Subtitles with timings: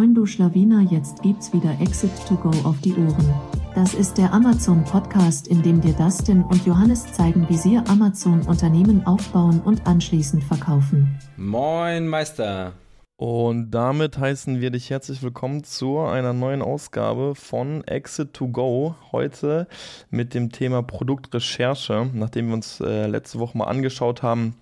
[0.00, 3.34] Moin du Schlawiner, jetzt gibt's wieder Exit to Go auf die Ohren.
[3.74, 8.40] Das ist der Amazon Podcast, in dem dir Dustin und Johannes zeigen, wie sie Amazon
[8.46, 11.18] Unternehmen aufbauen und anschließend verkaufen.
[11.36, 12.72] Moin Meister.
[13.18, 18.94] Und damit heißen wir dich herzlich willkommen zu einer neuen Ausgabe von Exit to Go.
[19.12, 19.68] Heute
[20.08, 24.54] mit dem Thema Produktrecherche, nachdem wir uns äh, letzte Woche mal angeschaut haben,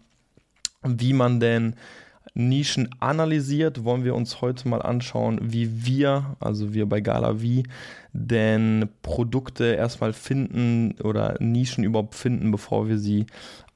[0.83, 1.77] wie man denn
[2.35, 7.65] Nischen analysiert, wollen wir uns heute mal anschauen, wie wir, also wir bei Gala wie,
[8.13, 13.27] denn Produkte erstmal finden oder Nischen überhaupt finden, bevor wir sie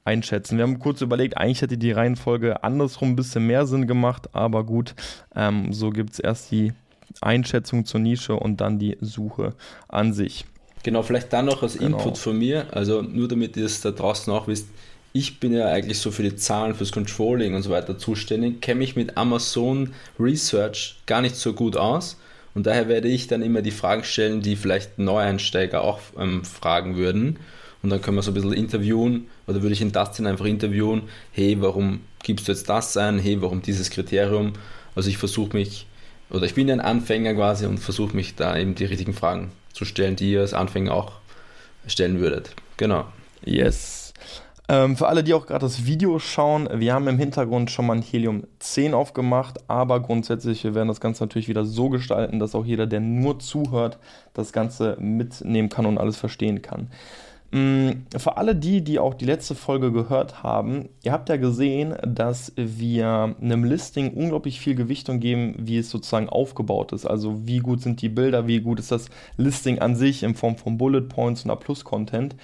[0.05, 0.57] einschätzen.
[0.57, 4.65] Wir haben kurz überlegt, eigentlich hätte die Reihenfolge andersrum ein bisschen mehr Sinn gemacht, aber
[4.65, 4.95] gut,
[5.35, 6.73] ähm, so gibt es erst die
[7.21, 9.53] Einschätzung zur Nische und dann die Suche
[9.87, 10.45] an sich.
[10.83, 11.97] Genau, vielleicht dann noch als genau.
[11.97, 14.67] Input von mir, also nur damit ihr es da draußen auch wisst,
[15.13, 18.79] ich bin ja eigentlich so für die Zahlen, fürs Controlling und so weiter zuständig, kenne
[18.79, 22.19] mich mit Amazon Research gar nicht so gut aus
[22.55, 26.97] und daher werde ich dann immer die Fragen stellen, die vielleicht Neueinsteiger auch ähm, fragen
[26.97, 27.37] würden
[27.83, 31.03] und dann können wir so ein bisschen interviewen oder würde ich in Dustin einfach interviewen,
[31.31, 34.53] hey, warum gibst du jetzt das ein, hey, warum dieses Kriterium?
[34.95, 35.85] Also ich versuche mich,
[36.29, 39.85] oder ich bin ein Anfänger quasi und versuche mich da eben die richtigen Fragen zu
[39.85, 41.13] stellen, die ihr als Anfänger auch
[41.85, 42.55] stellen würdet.
[42.77, 43.05] Genau.
[43.45, 44.02] Yes.
[44.69, 47.97] Ähm, für alle, die auch gerade das Video schauen, wir haben im Hintergrund schon mal
[47.97, 52.55] ein Helium 10 aufgemacht, aber grundsätzlich, wir werden das Ganze natürlich wieder so gestalten, dass
[52.55, 53.99] auch jeder, der nur zuhört,
[54.33, 56.89] das Ganze mitnehmen kann und alles verstehen kann.
[57.53, 61.95] Mm, für alle die, die auch die letzte Folge gehört haben, ihr habt ja gesehen,
[62.01, 67.05] dass wir einem Listing unglaublich viel Gewichtung geben, wie es sozusagen aufgebaut ist.
[67.05, 70.55] Also wie gut sind die Bilder, wie gut ist das Listing an sich in Form
[70.55, 72.35] von Bullet Points und A-Plus-Content.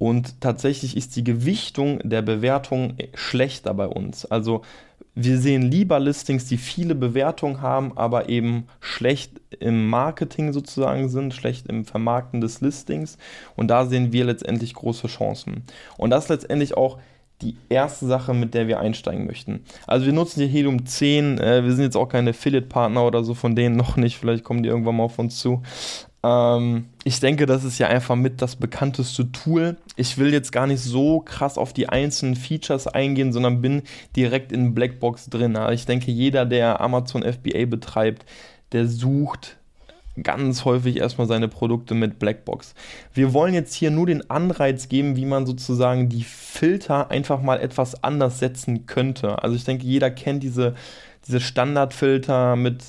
[0.00, 4.24] Und tatsächlich ist die Gewichtung der Bewertung schlechter bei uns.
[4.24, 4.62] Also
[5.14, 11.34] wir sehen lieber Listings, die viele Bewertungen haben, aber eben schlecht im Marketing sozusagen sind,
[11.34, 13.18] schlecht im Vermarkten des Listings.
[13.56, 15.64] Und da sehen wir letztendlich große Chancen.
[15.98, 16.98] Und das ist letztendlich auch
[17.42, 19.64] die erste Sache, mit der wir einsteigen möchten.
[19.86, 23.34] Also wir nutzen hier Helium 10, äh, wir sind jetzt auch keine Affiliate-Partner oder so
[23.34, 25.62] von denen noch nicht, vielleicht kommen die irgendwann mal auf uns zu.
[26.22, 29.76] Ähm, ich denke, das ist ja einfach mit das bekannteste Tool.
[29.96, 33.82] Ich will jetzt gar nicht so krass auf die einzelnen Features eingehen, sondern bin
[34.16, 35.56] direkt in Blackbox drin.
[35.56, 38.26] Also ich denke, jeder, der Amazon FBA betreibt,
[38.72, 39.56] der sucht
[40.22, 42.74] ganz häufig erstmal seine Produkte mit Blackbox.
[43.14, 47.60] Wir wollen jetzt hier nur den Anreiz geben, wie man sozusagen die Filter einfach mal
[47.60, 49.42] etwas anders setzen könnte.
[49.42, 50.74] Also ich denke, jeder kennt diese,
[51.26, 52.82] diese Standardfilter mit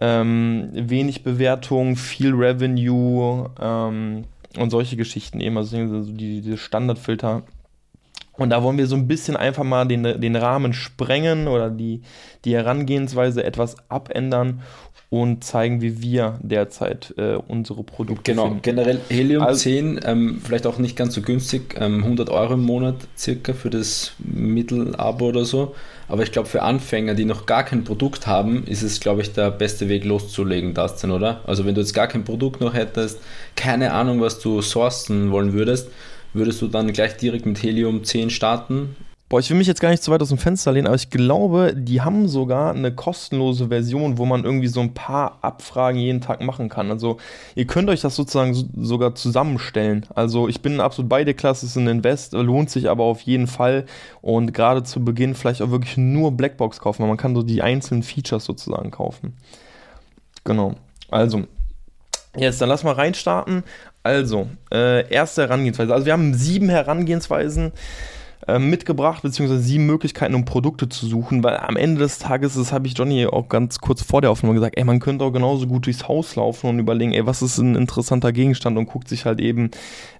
[0.00, 4.24] ähm, wenig Bewertung, viel Revenue ähm,
[4.58, 7.42] und solche Geschichten eben, also die, die Standardfilter.
[8.36, 12.00] Und da wollen wir so ein bisschen einfach mal den, den Rahmen sprengen oder die,
[12.46, 14.62] die Herangehensweise etwas abändern
[15.10, 18.62] und zeigen, wie wir derzeit äh, unsere Produkte Genau, finden.
[18.62, 22.62] generell Helium also, 10, ähm, vielleicht auch nicht ganz so günstig, ähm, 100 Euro im
[22.62, 25.74] Monat circa für das Mittelabo oder so.
[26.10, 29.32] Aber ich glaube, für Anfänger, die noch gar kein Produkt haben, ist es, glaube ich,
[29.32, 31.40] der beste Weg loszulegen, das denn, oder?
[31.46, 33.20] Also wenn du jetzt gar kein Produkt noch hättest,
[33.54, 35.88] keine Ahnung, was du sourcen wollen würdest,
[36.32, 38.96] würdest du dann gleich direkt mit Helium 10 starten
[39.30, 41.08] Boah, ich will mich jetzt gar nicht zu weit aus dem Fenster lehnen, aber ich
[41.08, 46.20] glaube, die haben sogar eine kostenlose Version, wo man irgendwie so ein paar Abfragen jeden
[46.20, 46.90] Tag machen kann.
[46.90, 47.18] Also
[47.54, 50.04] ihr könnt euch das sozusagen so, sogar zusammenstellen.
[50.16, 53.86] Also ich bin absolut beide Klasse, ist ein Invest, lohnt sich aber auf jeden Fall.
[54.20, 57.62] Und gerade zu Beginn vielleicht auch wirklich nur Blackbox kaufen, weil man kann so die
[57.62, 59.36] einzelnen Features sozusagen kaufen.
[60.42, 60.74] Genau.
[61.08, 61.44] Also,
[62.36, 63.62] jetzt dann lass mal reinstarten.
[64.02, 65.94] Also, äh, erste Herangehensweise.
[65.94, 67.70] Also wir haben sieben Herangehensweisen
[68.46, 72.72] äh, mitgebracht, beziehungsweise sieben Möglichkeiten, um Produkte zu suchen, weil am Ende des Tages, das
[72.72, 75.66] habe ich Johnny auch ganz kurz vor der Aufnahme gesagt, ey, man könnte auch genauso
[75.66, 79.26] gut durchs Haus laufen und überlegen, ey, was ist ein interessanter Gegenstand und guckt sich
[79.26, 79.70] halt eben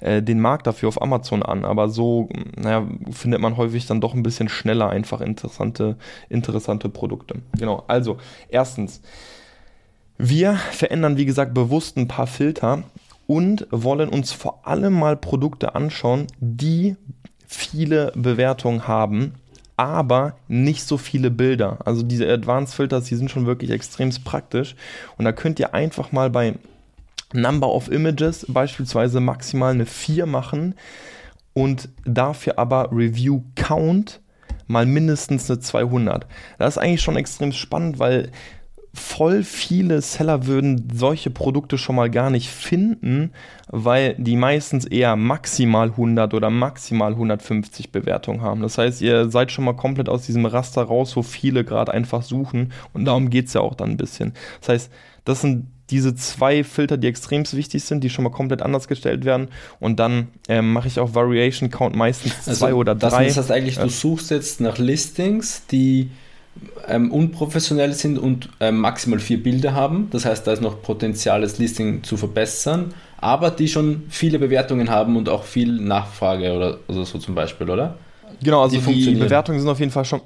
[0.00, 1.64] äh, den Markt dafür auf Amazon an.
[1.64, 5.96] Aber so, naja, findet man häufig dann doch ein bisschen schneller einfach interessante,
[6.28, 7.36] interessante Produkte.
[7.58, 8.18] Genau, also,
[8.50, 9.00] erstens,
[10.18, 12.82] wir verändern, wie gesagt, bewusst ein paar Filter
[13.26, 16.96] und wollen uns vor allem mal Produkte anschauen, die
[17.50, 19.34] viele Bewertungen haben,
[19.76, 21.78] aber nicht so viele Bilder.
[21.84, 24.76] Also diese Advanced Filters, die sind schon wirklich extrem praktisch.
[25.18, 26.54] Und da könnt ihr einfach mal bei
[27.32, 30.74] Number of Images beispielsweise maximal eine 4 machen
[31.52, 34.20] und dafür aber Review Count
[34.68, 36.26] mal mindestens eine 200.
[36.58, 38.30] Das ist eigentlich schon extrem spannend, weil
[38.92, 43.32] voll viele Seller würden solche Produkte schon mal gar nicht finden,
[43.68, 48.62] weil die meistens eher maximal 100 oder maximal 150 Bewertungen haben.
[48.62, 52.22] Das heißt, ihr seid schon mal komplett aus diesem Raster raus, wo viele gerade einfach
[52.22, 54.32] suchen und darum geht es ja auch dann ein bisschen.
[54.60, 54.92] Das heißt,
[55.24, 59.24] das sind diese zwei Filter, die extrem wichtig sind, die schon mal komplett anders gestellt
[59.24, 59.48] werden.
[59.80, 63.26] Und dann ähm, mache ich auch Variation Count meistens also zwei oder drei.
[63.26, 66.10] Das heißt eigentlich, du suchst jetzt nach Listings, die
[66.88, 70.08] ähm, unprofessionell sind und ähm, maximal vier Bilder haben.
[70.10, 74.90] Das heißt, da ist noch Potenzial, das Listing zu verbessern, aber die schon viele Bewertungen
[74.90, 77.96] haben und auch viel Nachfrage oder also so zum Beispiel, oder?
[78.42, 80.20] Genau, also die, die Bewertungen sind auf jeden Fall schon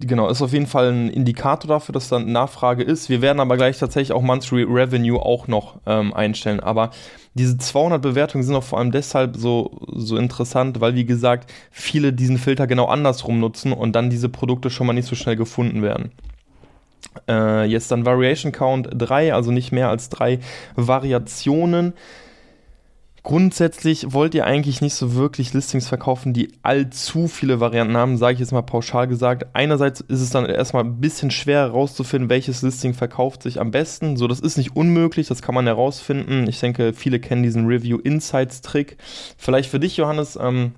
[0.00, 3.10] Genau, ist auf jeden Fall ein Indikator dafür, dass dann Nachfrage ist.
[3.10, 6.60] Wir werden aber gleich tatsächlich auch Monthly Revenue auch noch ähm, einstellen.
[6.60, 6.90] Aber
[7.34, 12.12] diese 200 Bewertungen sind auch vor allem deshalb so, so interessant, weil, wie gesagt, viele
[12.12, 15.82] diesen Filter genau andersrum nutzen und dann diese Produkte schon mal nicht so schnell gefunden
[15.82, 16.12] werden.
[17.28, 20.40] Äh, jetzt dann Variation Count 3, also nicht mehr als drei
[20.76, 21.94] Variationen.
[23.28, 28.32] Grundsätzlich wollt ihr eigentlich nicht so wirklich Listings verkaufen, die allzu viele Varianten haben, sage
[28.32, 29.48] ich jetzt mal pauschal gesagt.
[29.52, 34.16] Einerseits ist es dann erstmal ein bisschen schwer herauszufinden, welches Listing verkauft sich am besten.
[34.16, 36.48] So, das ist nicht unmöglich, das kann man herausfinden.
[36.48, 38.96] Ich denke, viele kennen diesen Review Insights Trick.
[39.36, 40.72] Vielleicht für dich, Johannes, ähm,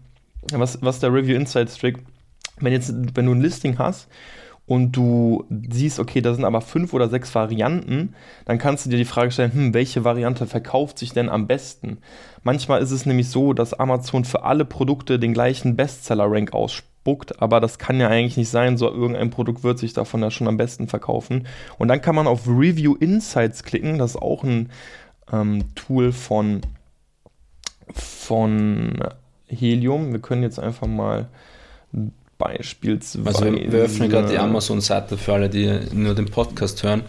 [0.51, 1.99] was, was der Review Insights Trick?
[2.59, 4.09] Wenn jetzt, wenn du ein Listing hast
[4.71, 8.15] und du siehst, okay, da sind aber fünf oder sechs Varianten,
[8.45, 11.99] dann kannst du dir die Frage stellen, hm, welche Variante verkauft sich denn am besten?
[12.45, 17.59] Manchmal ist es nämlich so, dass Amazon für alle Produkte den gleichen Bestseller-Rank ausspuckt, aber
[17.59, 20.57] das kann ja eigentlich nicht sein, so irgendein Produkt wird sich davon ja schon am
[20.57, 21.49] besten verkaufen.
[21.79, 24.69] Und dann kann man auf Review Insights klicken, das ist auch ein
[25.33, 26.61] ähm, Tool von,
[27.93, 29.03] von
[29.49, 30.13] Helium.
[30.13, 31.27] Wir können jetzt einfach mal
[32.41, 33.29] Beispielsweise.
[33.29, 37.03] Also wir, wir öffnen gerade die Amazon-Seite für alle, die nur den Podcast hören.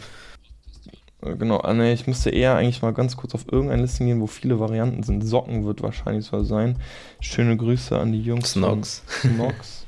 [1.22, 4.28] Genau, ah, nee, ich müsste eher eigentlich mal ganz kurz auf irgendein Listing gehen, wo
[4.28, 5.22] viele Varianten sind.
[5.22, 6.78] Socken wird wahrscheinlich so sein.
[7.22, 8.52] Schöne Grüße an die Jungs.
[8.52, 9.04] Snox.
[9.22, 9.86] Snox.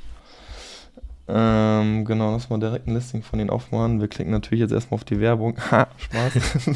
[1.28, 4.00] ähm, genau, lass mal direkt ein Listing von denen aufmachen.
[4.00, 5.58] Wir klicken natürlich jetzt erstmal auf die Werbung.
[5.70, 6.32] Ha, Spaß.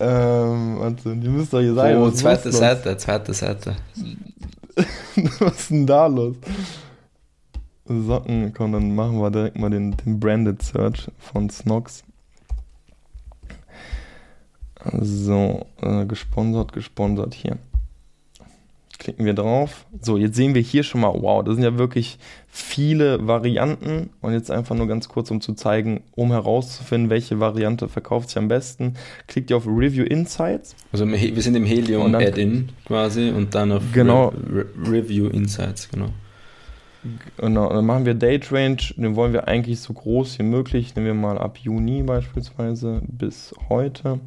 [0.00, 1.96] ähm, warte, die müsste doch hier sein.
[1.98, 3.76] Oh, zweite Seite, zweite Seite.
[5.38, 6.36] Was ist denn da los?
[7.88, 12.04] Socken, komm, dann machen wir direkt mal den, den Branded Search von Snox.
[15.00, 17.58] So, äh, gesponsert, gesponsert hier.
[18.98, 19.86] Klicken wir drauf.
[20.00, 22.18] So, jetzt sehen wir hier schon mal, wow, das sind ja wirklich
[22.48, 24.10] viele Varianten.
[24.20, 28.38] Und jetzt einfach nur ganz kurz, um zu zeigen, um herauszufinden, welche Variante verkauft sich
[28.38, 28.94] am besten,
[29.26, 30.74] klickt ihr auf Review Insights.
[30.92, 35.88] Also wir sind im Helium Add-in quasi und dann auf genau, Re Re Review Insights,
[35.90, 36.08] genau.
[37.38, 40.94] Genau, dann machen wir Date Range, den wollen wir eigentlich so groß wie möglich.
[40.94, 44.20] Nehmen wir mal ab Juni beispielsweise bis heute.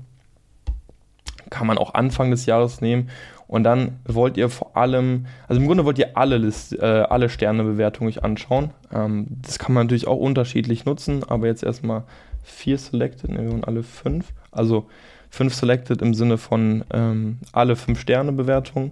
[1.50, 3.10] Kann man auch Anfang des Jahres nehmen.
[3.48, 7.30] Und dann wollt ihr vor allem, also im Grunde wollt ihr alle, List, äh, alle
[7.30, 8.70] Sternebewertungen euch anschauen.
[8.94, 12.04] Ähm, das kann man natürlich auch unterschiedlich nutzen, aber jetzt erstmal
[12.44, 14.34] vier selected, nehmen wir alle fünf.
[14.52, 14.88] Also
[15.32, 18.92] fünf selected im Sinne von ähm, alle fünf Sterne Bewertungen.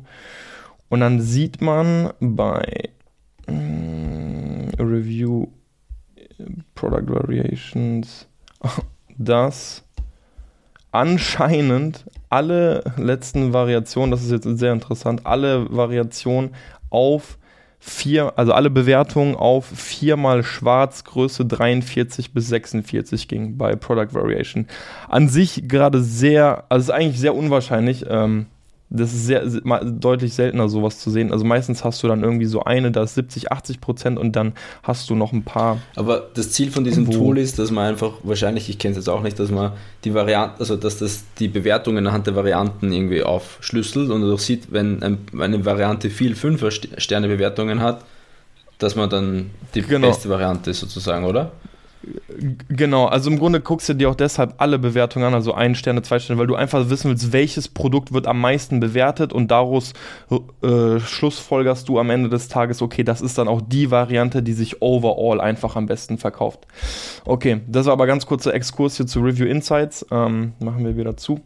[0.89, 2.89] Und dann sieht man bei
[3.47, 5.47] Mm, Review
[6.75, 8.27] Product Variations,
[9.17, 9.83] dass
[10.91, 16.51] anscheinend alle letzten Variationen, das ist jetzt sehr interessant, alle Variationen
[16.89, 17.38] auf
[17.79, 24.67] vier, also alle Bewertungen auf viermal schwarz Größe 43 bis 46 ging bei Product Variation.
[25.07, 28.05] An sich gerade sehr, also ist eigentlich sehr unwahrscheinlich.
[28.10, 28.48] Ähm,
[28.89, 31.34] das ist sehr, deutlich seltener, sowas zu sehen.
[31.34, 34.53] Also meistens hast du dann irgendwie so eine, da ist 70, 80 Prozent und dann
[34.84, 35.79] hast du noch ein paar.
[35.96, 39.10] Aber das Ziel von diesem Tool ist, dass man einfach, wahrscheinlich, ich kenne es jetzt
[39.10, 39.74] auch nicht, dass man
[40.06, 44.72] die Varianten, also dass das die Bewertungen anhand der Varianten irgendwie aufschlüsselt und dadurch sieht,
[44.72, 45.03] wenn
[45.38, 46.65] eine Variante viel 5
[46.98, 48.06] Sterne Bewertungen hat,
[48.77, 50.08] dass man dann die genau.
[50.08, 51.51] beste Variante ist sozusagen, oder?
[52.69, 56.01] Genau, also im Grunde guckst du dir auch deshalb alle Bewertungen an, also ein Sterne,
[56.01, 59.93] zwei Sterne, weil du einfach wissen willst, welches Produkt wird am meisten bewertet und daraus
[60.61, 64.53] äh, schlussfolgerst du am Ende des Tages, okay, das ist dann auch die Variante, die
[64.53, 66.67] sich overall einfach am besten verkauft.
[67.25, 70.05] Okay, das war aber ganz kurzer Exkurs hier zu Review Insights.
[70.11, 71.41] Ähm, machen wir wieder zu.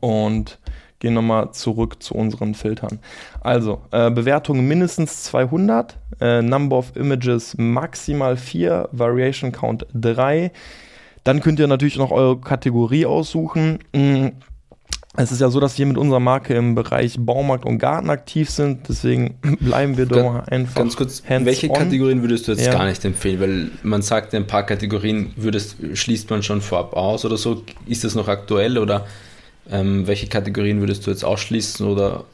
[0.00, 0.58] Und
[0.98, 2.98] gehen nochmal zurück zu unseren Filtern.
[3.40, 10.52] Also, äh, Bewertungen mindestens 200, äh, Number of Images maximal 4, Variation Count 3.
[11.24, 13.80] Dann könnt ihr natürlich noch eure Kategorie aussuchen.
[13.94, 14.32] Mhm.
[15.18, 18.50] Es ist ja so, dass wir mit unserer Marke im Bereich Baumarkt und Garten aktiv
[18.50, 20.74] sind, deswegen bleiben wir da einfach.
[20.74, 22.72] Ganz kurz, welche Kategorien würdest du jetzt ja.
[22.72, 23.40] gar nicht empfehlen?
[23.40, 27.62] Weil man sagt, ein paar Kategorien würdest, schließt man schon vorab aus oder so.
[27.86, 29.06] Ist das noch aktuell oder
[29.70, 32.24] ähm, welche Kategorien würdest du jetzt ausschließen oder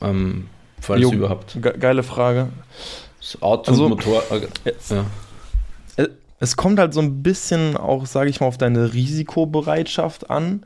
[0.00, 0.48] ähm,
[0.80, 1.56] falls jo, überhaupt?
[1.60, 2.48] Ge geile Frage.
[3.20, 4.22] Das Auto also, Motor.
[4.30, 5.04] Äh, ja.
[6.40, 10.64] Es kommt halt so ein bisschen auch, sage ich mal, auf deine Risikobereitschaft an.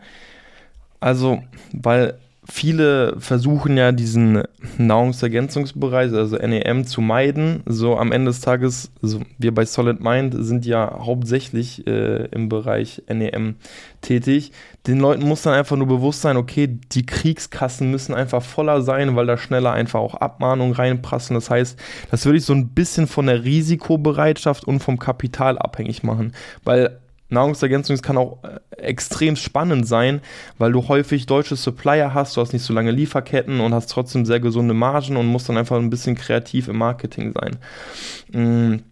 [1.00, 1.42] Also,
[1.72, 2.18] weil
[2.52, 4.42] viele versuchen ja diesen
[4.76, 7.62] Nahrungsergänzungsbereich, also NEM, zu meiden.
[7.64, 12.50] So am Ende des Tages, also wir bei Solid Mind sind ja hauptsächlich äh, im
[12.50, 13.56] Bereich NEM
[14.02, 14.52] tätig.
[14.86, 19.16] Den Leuten muss dann einfach nur bewusst sein, okay, die Kriegskassen müssen einfach voller sein,
[19.16, 21.34] weil da schneller einfach auch Abmahnungen reinprassen.
[21.34, 21.80] Das heißt,
[22.10, 26.32] das würde ich so ein bisschen von der Risikobereitschaft und vom Kapital abhängig machen.
[26.64, 26.98] Weil
[27.32, 30.20] Nahrungsergänzung kann auch äh, extrem spannend sein,
[30.58, 34.24] weil du häufig deutsche Supplier hast, du hast nicht so lange Lieferketten und hast trotzdem
[34.24, 37.58] sehr gesunde Margen und musst dann einfach ein bisschen kreativ im Marketing sein.
[38.32, 38.82] Mm.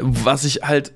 [0.00, 0.94] Was ich halt,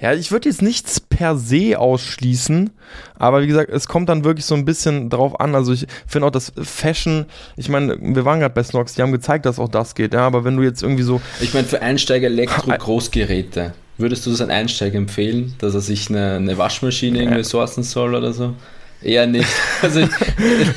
[0.00, 2.70] ja, ich würde jetzt nichts per se ausschließen,
[3.14, 5.54] aber wie gesagt, es kommt dann wirklich so ein bisschen drauf an.
[5.54, 7.26] Also ich finde auch das Fashion,
[7.56, 10.26] ich meine, wir waren gerade bei Snox, die haben gezeigt, dass auch das geht, ja,
[10.26, 11.20] aber wenn du jetzt irgendwie so.
[11.40, 13.74] Ich meine, für Einsteiger Elektro-Großgeräte.
[14.00, 18.14] Würdest du das einem Einsteiger empfehlen, dass er sich eine, eine Waschmaschine irgendwie sourcen soll
[18.14, 18.54] oder so?
[19.02, 19.48] Eher nicht.
[19.82, 20.00] Also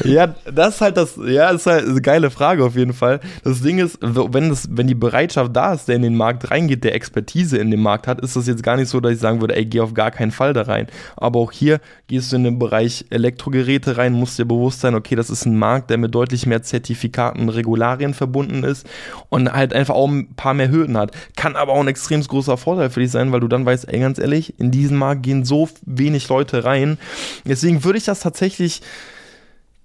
[0.05, 3.19] ja, das ist halt das, ja, ist halt eine geile Frage auf jeden Fall.
[3.43, 6.85] Das Ding ist, wenn, das, wenn die Bereitschaft da ist, der in den Markt reingeht,
[6.85, 9.41] der Expertise in den Markt hat, ist das jetzt gar nicht so, dass ich sagen
[9.41, 10.87] würde, ey, geh auf gar keinen Fall da rein.
[11.17, 15.15] Aber auch hier gehst du in den Bereich Elektrogeräte rein, musst dir bewusst sein, okay,
[15.15, 18.87] das ist ein Markt, der mit deutlich mehr Zertifikaten und Regularien verbunden ist
[19.27, 21.11] und halt einfach auch ein paar mehr Hürden hat.
[21.35, 23.99] Kann aber auch ein extrem großer Vorteil für dich sein, weil du dann weißt, ey,
[23.99, 26.97] ganz ehrlich, in diesen Markt gehen so wenig Leute rein.
[27.45, 28.81] Deswegen würde ich das das tatsächlich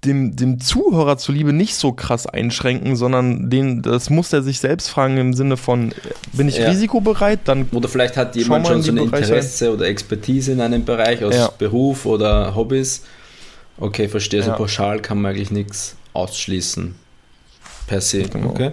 [0.05, 4.89] dem, dem Zuhörer zuliebe nicht so krass einschränken, sondern den, das muss er sich selbst
[4.89, 5.93] fragen im Sinne von,
[6.33, 6.69] bin ich ja.
[6.69, 7.41] risikobereit?
[7.45, 9.75] Dann oder vielleicht hat jemand schon so ein Interesse rein.
[9.75, 11.51] oder Expertise in einem Bereich aus ja.
[11.59, 13.03] Beruf oder Hobbys.
[13.79, 14.57] Okay, verstehe, so ja.
[14.57, 16.95] pauschal kann man eigentlich nichts ausschließen.
[17.87, 18.23] Per se.
[18.23, 18.51] Genau.
[18.51, 18.73] Okay.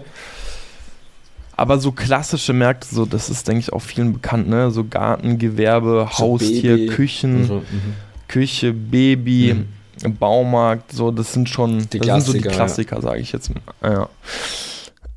[1.57, 4.71] Aber so klassische Märkte, so, das ist, denke ich, auch vielen bekannt, ne?
[4.71, 7.47] So Garten, Gewerbe, so Haustier, Baby Küchen.
[7.47, 7.95] So, mhm.
[8.27, 9.65] Küche, Baby,
[10.03, 10.15] mhm.
[10.17, 13.01] Baumarkt, so, das sind schon die, das sind so die Klassiker, ja.
[13.01, 13.61] sage ich jetzt mal.
[13.81, 14.09] Ja.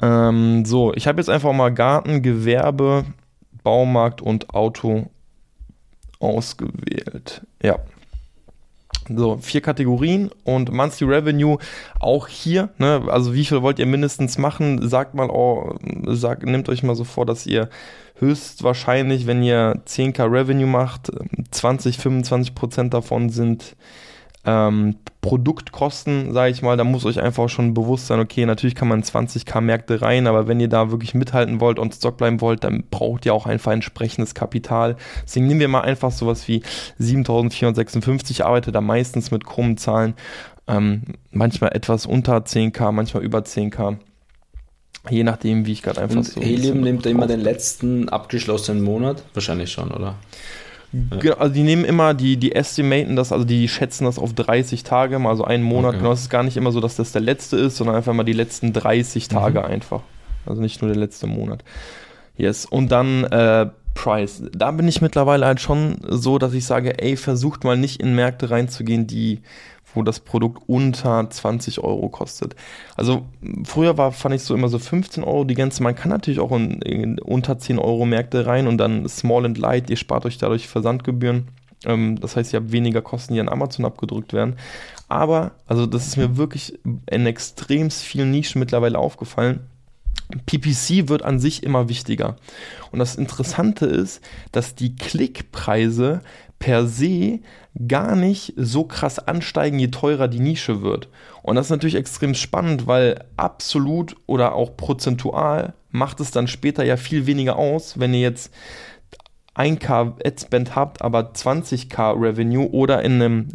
[0.00, 3.04] Ähm, so, ich habe jetzt einfach mal Garten, Gewerbe,
[3.64, 5.10] Baumarkt und Auto
[6.20, 7.42] ausgewählt.
[7.62, 7.78] Ja.
[9.14, 11.58] So, vier Kategorien und Monthly Revenue
[11.98, 14.88] auch hier, ne, also wie viel wollt ihr mindestens machen?
[14.88, 17.68] Sagt mal, oh, sagt, nehmt euch mal so vor, dass ihr
[18.18, 21.10] höchstwahrscheinlich, wenn ihr 10k Revenue macht,
[21.50, 23.76] 20, 25 Prozent davon sind
[24.44, 26.76] ähm, Produktkosten, sage ich mal.
[26.76, 30.48] Da muss euch einfach schon bewusst sein, okay, natürlich kann man 20k Märkte rein, aber
[30.48, 33.72] wenn ihr da wirklich mithalten wollt und Stock bleiben wollt, dann braucht ihr auch einfach
[33.72, 34.96] entsprechendes Kapital.
[35.24, 36.62] Deswegen nehmen wir mal einfach sowas wie
[36.98, 40.14] 7456, arbeite da meistens mit krummen Zahlen.
[40.66, 43.96] Ähm, manchmal etwas unter 10k, manchmal über 10k.
[45.10, 46.40] Je nachdem, wie ich gerade einfach und so.
[46.40, 49.22] Helium nimmt immer den letzten abgeschlossenen Monat?
[49.32, 50.16] Wahrscheinlich schon, oder?
[50.92, 54.84] Genau, also die nehmen immer, die, die estimaten das, also die schätzen das auf 30
[54.84, 55.90] Tage, also einen Monat.
[55.90, 55.98] Okay.
[55.98, 58.24] Genau, es ist gar nicht immer so, dass das der letzte ist, sondern einfach mal
[58.24, 59.66] die letzten 30 Tage mhm.
[59.66, 60.00] einfach.
[60.46, 61.62] Also nicht nur der letzte Monat.
[62.36, 62.64] Yes.
[62.64, 64.42] Und dann äh, Price.
[64.52, 68.14] Da bin ich mittlerweile halt schon so, dass ich sage, ey, versucht mal nicht in
[68.14, 69.42] Märkte reinzugehen, die
[69.94, 72.54] wo das Produkt unter 20 Euro kostet.
[72.96, 73.26] Also
[73.64, 75.82] früher war, fand ich so immer so 15 Euro die ganze.
[75.82, 79.58] Man kann natürlich auch in, in unter 10 Euro Märkte rein und dann Small and
[79.58, 81.48] Light, ihr spart euch dadurch Versandgebühren.
[81.84, 84.56] Ähm, das heißt, ihr habt weniger Kosten, die an Amazon abgedrückt werden.
[85.08, 86.78] Aber, also das ist mir wirklich
[87.10, 89.60] in extrem vielen Nischen mittlerweile aufgefallen.
[90.44, 92.36] PPC wird an sich immer wichtiger.
[92.92, 94.20] Und das Interessante ist,
[94.52, 96.20] dass die Klickpreise
[96.58, 97.40] per se
[97.86, 101.08] gar nicht so krass ansteigen, je teurer die Nische wird.
[101.42, 106.84] Und das ist natürlich extrem spannend, weil absolut oder auch prozentual macht es dann später
[106.84, 108.52] ja viel weniger aus, wenn ihr jetzt
[109.58, 113.48] 1k Adspend habt, aber 20k Revenue oder in einem,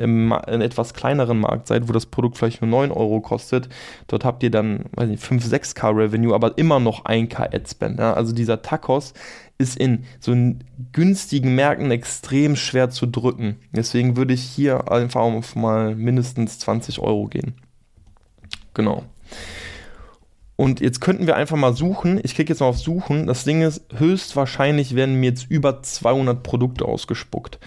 [0.47, 3.69] in etwas kleineren Markt seid, wo das Produkt vielleicht nur 9 Euro kostet,
[4.07, 7.99] dort habt ihr dann, weiß nicht, 5, 6k Revenue, aber immer noch 1k Adspend.
[7.99, 8.13] Ja?
[8.13, 9.13] Also dieser Tacos
[9.57, 10.35] ist in so
[10.91, 13.59] günstigen Märkten extrem schwer zu drücken.
[13.71, 17.53] Deswegen würde ich hier einfach auf mal mindestens 20 Euro gehen.
[18.73, 19.03] Genau.
[20.55, 22.19] Und jetzt könnten wir einfach mal suchen.
[22.23, 23.25] Ich klicke jetzt mal auf Suchen.
[23.25, 27.59] Das Ding ist, höchstwahrscheinlich werden mir jetzt über 200 Produkte ausgespuckt.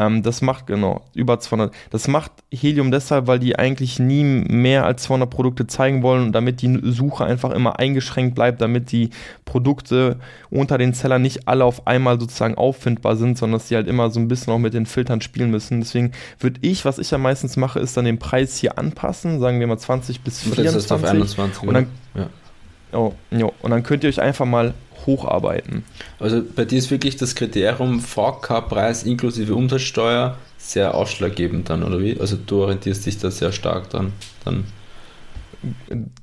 [0.00, 1.74] Ähm, das macht, genau, über 200.
[1.90, 6.32] Das macht Helium deshalb, weil die eigentlich nie mehr als 200 Produkte zeigen wollen und
[6.32, 9.10] damit die Suche einfach immer eingeschränkt bleibt, damit die
[9.44, 10.16] Produkte
[10.48, 14.10] unter den Sellern nicht alle auf einmal sozusagen auffindbar sind, sondern dass sie halt immer
[14.10, 15.80] so ein bisschen auch mit den Filtern spielen müssen.
[15.80, 19.60] Deswegen würde ich, was ich ja meistens mache, ist dann den Preis hier anpassen, sagen
[19.60, 20.64] wir mal 20 bis 24.
[20.64, 22.30] Das ist auf 21, und dann, ja.
[22.92, 23.52] Oh, jo.
[23.60, 24.72] Und dann könnt ihr euch einfach mal
[25.06, 25.84] hocharbeiten.
[26.18, 32.18] Also bei dir ist wirklich das Kriterium VK-Preis inklusive Umsatzsteuer sehr ausschlaggebend dann, oder wie?
[32.20, 34.12] Also du orientierst dich da sehr stark dann.
[34.44, 34.64] dann.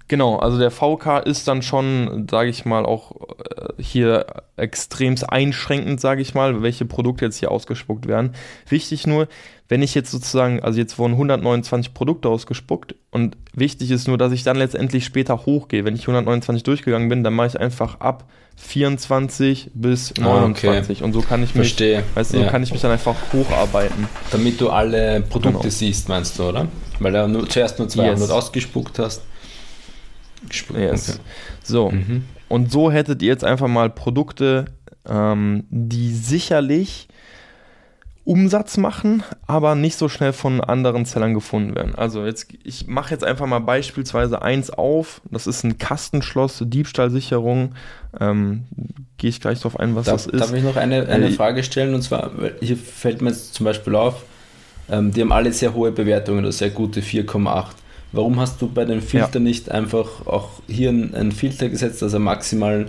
[0.08, 4.26] Genau, also der VK ist dann schon, sage ich mal, auch äh, hier
[4.56, 8.34] extremst einschränkend, sage ich mal, welche Produkte jetzt hier ausgespuckt werden.
[8.68, 9.28] Wichtig nur,
[9.70, 14.32] wenn ich jetzt sozusagen, also jetzt wurden 129 Produkte ausgespuckt und wichtig ist nur, dass
[14.32, 15.86] ich dann letztendlich später hochgehe.
[15.86, 21.04] Wenn ich 129 durchgegangen bin, dann mache ich einfach ab 24 bis 29 ah, okay.
[21.04, 22.04] und so kann ich mich, Verstehe.
[22.16, 22.46] weißt du, ja.
[22.46, 24.08] so kann ich mich dann einfach hocharbeiten.
[24.32, 25.70] Damit du alle Produkte genau.
[25.70, 26.68] siehst, meinst du, oder?
[27.00, 28.30] Weil du nur, zuerst nur 200 yes.
[28.30, 29.22] ausgespuckt hast.
[30.48, 30.80] Gespuckt.
[30.80, 31.10] Yes.
[31.10, 31.20] Okay.
[31.64, 32.26] So, mhm.
[32.48, 34.66] und so hättet ihr jetzt einfach mal Produkte,
[35.08, 37.08] ähm, die sicherlich
[38.28, 41.96] Umsatz machen, aber nicht so schnell von anderen Zellern gefunden werden.
[41.96, 45.22] Also jetzt, ich mache jetzt einfach mal beispielsweise eins auf.
[45.32, 47.74] Das ist ein Kastenschloss, Diebstahlsicherung.
[48.20, 48.66] Ähm,
[49.18, 50.42] Gehe ich gleich darauf ein, was darf, das ist.
[50.42, 51.96] Darf ich noch eine, eine äh, Frage stellen?
[51.96, 54.24] Und zwar, hier fällt mir jetzt zum Beispiel auf,
[54.90, 57.66] ähm, die haben alle sehr hohe Bewertungen oder sehr gute 4,8.
[58.12, 59.50] Warum hast du bei den Filtern ja.
[59.50, 62.88] nicht einfach auch hier einen Filter gesetzt, dass er maximal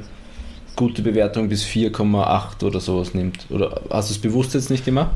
[0.77, 3.47] gute Bewertung bis 4,8 oder sowas nimmt?
[3.51, 5.11] Oder hast du es bewusst jetzt nicht gemacht?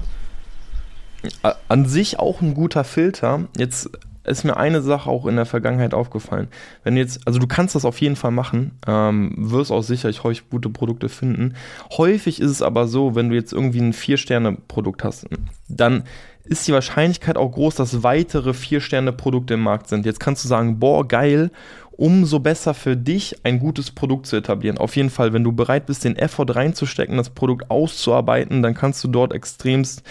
[1.69, 3.47] An sich auch ein guter Filter.
[3.57, 3.91] Jetzt
[4.25, 6.49] ist mir eine Sache auch in der Vergangenheit aufgefallen.
[6.85, 10.49] Wenn jetzt, also du kannst das auf jeden Fall machen, ähm, wirst auch sicherlich häufig
[10.49, 11.55] gute Produkte finden.
[11.97, 15.27] Häufig ist es aber so, wenn du jetzt irgendwie ein Vier-Sterne-Produkt hast,
[15.69, 16.05] dann
[16.45, 20.05] ist die Wahrscheinlichkeit auch groß, dass weitere Vier-Sterne-Produkte im Markt sind.
[20.05, 21.51] Jetzt kannst du sagen, boah, geil,
[21.93, 24.79] umso besser für dich, ein gutes Produkt zu etablieren.
[24.79, 29.05] Auf jeden Fall, wenn du bereit bist, den Effort reinzustecken, das Produkt auszuarbeiten, dann kannst
[29.05, 30.03] du dort extremst,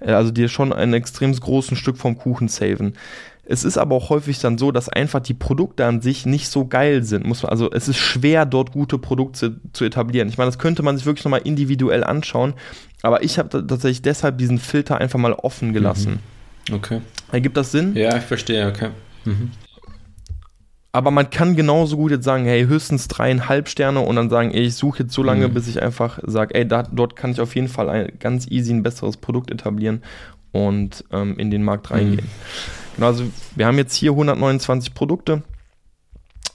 [0.00, 2.94] äh, also dir schon ein extrem großen Stück vom Kuchen saven.
[3.44, 6.64] Es ist aber auch häufig dann so, dass einfach die Produkte an sich nicht so
[6.66, 7.26] geil sind.
[7.26, 10.28] Muss man, also es ist schwer, dort gute Produkte zu etablieren.
[10.28, 12.54] Ich meine, das könnte man sich wirklich nochmal individuell anschauen.
[13.02, 16.20] Aber ich habe tatsächlich deshalb diesen Filter einfach mal offen gelassen.
[16.68, 16.74] Mhm.
[16.74, 17.00] Okay.
[17.32, 17.96] Ergibt das Sinn?
[17.96, 18.90] Ja, ich verstehe, okay.
[19.24, 19.50] Mhm.
[20.92, 24.62] Aber man kann genauso gut jetzt sagen, hey, höchstens dreieinhalb Sterne und dann sagen, ey,
[24.62, 25.54] ich suche jetzt so lange, mhm.
[25.54, 28.72] bis ich einfach sage, ey, da, dort kann ich auf jeden Fall ein, ganz easy
[28.72, 30.02] ein besseres Produkt etablieren
[30.52, 32.26] und ähm, in den Markt reingehen.
[32.26, 32.94] Mhm.
[32.96, 33.24] Genau, also
[33.56, 35.42] wir haben jetzt hier 129 Produkte.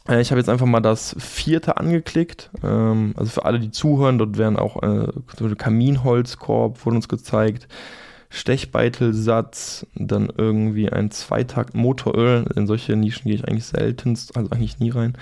[0.08, 2.50] Äh, ich habe jetzt einfach mal das vierte angeklickt.
[2.64, 7.68] Ähm, also für alle, die zuhören, dort werden auch äh, Kaminholzkorb, wurde uns gezeigt.
[8.30, 12.46] Stechbeitelsatz, dann irgendwie ein Zweitakt Motoröl.
[12.56, 15.18] In solche Nischen gehe ich eigentlich seltenst, also eigentlich nie rein.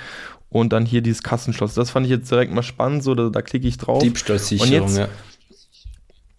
[0.50, 1.74] Und dann hier dieses Kassenschloss.
[1.74, 4.02] Das fand ich jetzt direkt mal spannend, so da, da klicke ich drauf.
[4.02, 5.08] Diebstahlsicherung, ja.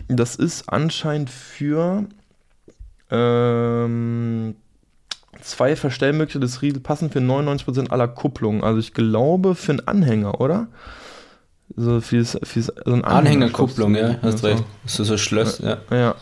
[0.08, 2.06] Das ist anscheinend für
[3.10, 4.54] ähm,
[5.40, 8.62] zwei Verstellmöglichkeiten des Riedel passen für 99% aller Kupplungen.
[8.62, 10.68] Also ich glaube für einen Anhänger, oder?
[11.74, 14.64] So, für's, für's, so ein Anhängerkupplung, ja, hast recht.
[14.86, 15.78] So, so Schloss, ja.
[15.90, 16.14] Ja,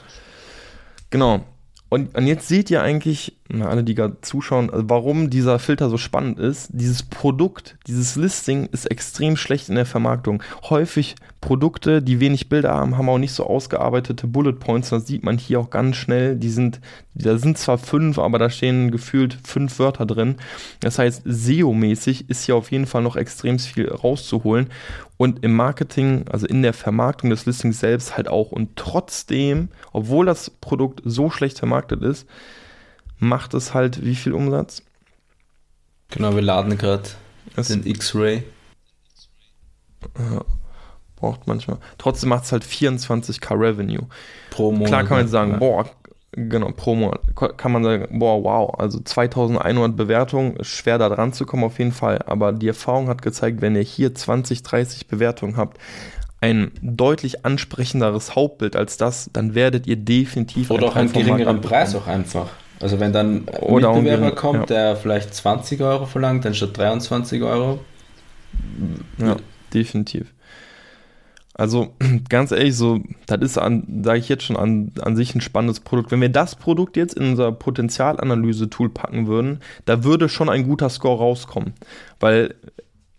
[1.10, 1.44] Genau.
[1.90, 5.98] Und, und jetzt seht ihr eigentlich, alle, die gerade zuschauen, also warum dieser Filter so
[5.98, 6.70] spannend ist.
[6.72, 10.42] Dieses Produkt, dieses Listing ist extrem schlecht in der Vermarktung.
[10.70, 14.88] Häufig Produkte, die wenig Bilder haben, haben auch nicht so ausgearbeitete Bullet Points.
[14.88, 16.36] Das sieht man hier auch ganz schnell.
[16.36, 16.80] Die sind,
[17.12, 20.36] da sind zwar fünf, aber da stehen gefühlt fünf Wörter drin.
[20.80, 24.70] Das heißt, SEO-mäßig ist hier auf jeden Fall noch extrem viel rauszuholen.
[25.18, 28.50] Und im Marketing, also in der Vermarktung des Listings selbst halt auch.
[28.50, 32.26] Und trotzdem, obwohl das Produkt so schlecht vermarktet ist,
[33.18, 34.82] macht es halt wie viel Umsatz?
[36.10, 37.08] Genau, wir laden gerade
[37.56, 38.44] den X-Ray.
[40.18, 40.44] Ja
[41.24, 41.78] braucht manchmal.
[41.96, 44.06] Trotzdem macht es halt 24k Revenue.
[44.50, 44.88] Pro Monat.
[44.88, 45.56] Klar kann man sagen, ja.
[45.56, 45.86] boah,
[46.32, 47.20] genau, pro Monat.
[47.56, 51.92] Kann man sagen, boah, wow, also 2100 Bewertungen, schwer da dran zu kommen auf jeden
[51.92, 52.20] Fall.
[52.26, 55.78] Aber die Erfahrung hat gezeigt, wenn ihr hier 20, 30 Bewertungen habt,
[56.42, 61.94] ein deutlich ansprechenderes Hauptbild als das, dann werdet ihr definitiv oder auch einen geringeren Preis
[61.94, 62.50] auch einfach.
[62.80, 64.90] Also wenn dann ein oder Mitbewerber kommt, ja.
[64.92, 67.80] der vielleicht 20 Euro verlangt, dann statt 23 Euro.
[69.18, 69.36] Ja,
[69.72, 70.32] definitiv.
[71.54, 71.94] Also
[72.28, 76.10] ganz ehrlich, so, das ist sage ich jetzt schon, an, an sich ein spannendes Produkt.
[76.10, 80.90] Wenn wir das Produkt jetzt in unser Potenzialanalyse-Tool packen würden, da würde schon ein guter
[80.90, 81.74] Score rauskommen.
[82.18, 82.54] Weil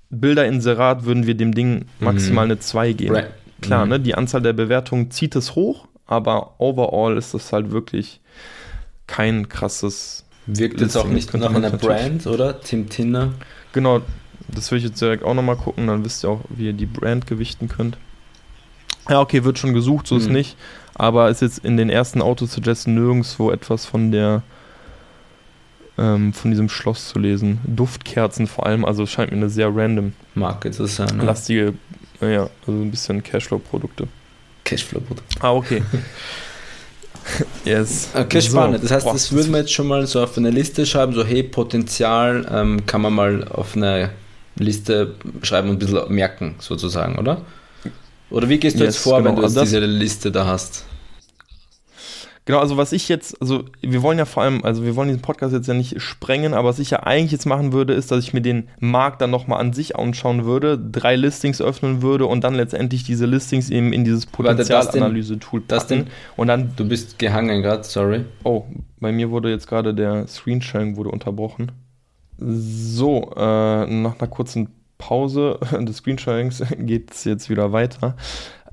[0.09, 2.51] Bilderinserat würden wir dem Ding maximal mhm.
[2.51, 3.15] eine 2 geben.
[3.15, 3.29] Right.
[3.61, 3.91] Klar, mhm.
[3.91, 8.21] ne, die Anzahl der Bewertungen zieht es hoch, aber overall ist das halt wirklich
[9.07, 10.23] kein krasses.
[10.47, 12.61] Wirkt jetzt auch nicht nach einer Brand, oder?
[12.61, 13.33] Tim Tinner.
[13.73, 14.01] Genau,
[14.47, 16.85] das will ich jetzt direkt auch nochmal gucken, dann wisst ihr auch, wie ihr die
[16.85, 17.97] Brand gewichten könnt.
[19.09, 20.21] Ja, okay, wird schon gesucht, so mhm.
[20.21, 20.57] ist nicht.
[20.93, 24.43] Aber ist jetzt in den ersten Autosuggesten nirgendwo etwas von der
[25.97, 27.59] ähm, von diesem Schloss zu lesen.
[27.65, 31.17] Duftkerzen vor allem, also scheint mir eine sehr random Marke zu sein.
[31.17, 31.23] Ne?
[31.23, 31.73] Lastige,
[32.21, 34.07] ja, also ein bisschen Cashflow-Produkte.
[34.63, 35.37] Cashflow-Produkte.
[35.41, 35.83] Ah, okay.
[37.65, 38.09] yes.
[38.13, 38.51] Okay, so.
[38.51, 38.83] spannend.
[38.83, 41.43] Das heißt, das würden wir jetzt schon mal so auf eine Liste schreiben, so hey,
[41.43, 44.11] Potenzial ähm, kann man mal auf eine
[44.57, 47.41] Liste schreiben und ein bisschen merken, sozusagen, oder?
[48.29, 49.29] Oder wie gehst du yes, jetzt vor, genau.
[49.29, 50.85] wenn du also diese Liste da hast?
[52.45, 55.23] Genau, also was ich jetzt, also wir wollen ja vor allem, also wir wollen diesen
[55.23, 58.23] Podcast jetzt ja nicht sprengen, aber was ich ja eigentlich jetzt machen würde, ist, dass
[58.23, 62.43] ich mir den Markt dann nochmal an sich anschauen würde, drei Listings öffnen würde und
[62.43, 65.67] dann letztendlich diese Listings eben in dieses Potenzialanalyse-Tool packen.
[65.67, 66.73] Das denn, und dann.
[66.75, 68.25] Du bist gehangen gerade, sorry.
[68.43, 68.65] Oh,
[68.99, 71.71] bei mir wurde jetzt gerade der Screensharing wurde unterbrochen.
[72.38, 78.15] So, äh, nach einer kurzen Pause des Screensharings geht es jetzt wieder weiter.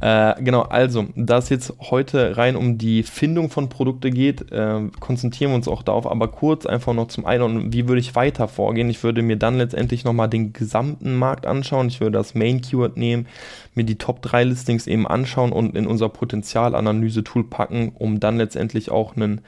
[0.03, 4.81] Äh, genau, also, da es jetzt heute rein um die Findung von Produkte geht, äh,
[4.99, 8.49] konzentrieren wir uns auch darauf, aber kurz einfach noch zum einen, wie würde ich weiter
[8.49, 8.91] vorgehen?
[8.91, 11.87] Ich würde mir dann letztendlich nochmal den gesamten Markt anschauen.
[11.87, 13.29] Ich würde das Main Keyword nehmen,
[13.77, 18.91] mir die Top 3 Listings eben anschauen und in unser Potenzialanalyse-Tool packen, um dann letztendlich
[18.91, 19.41] auch einen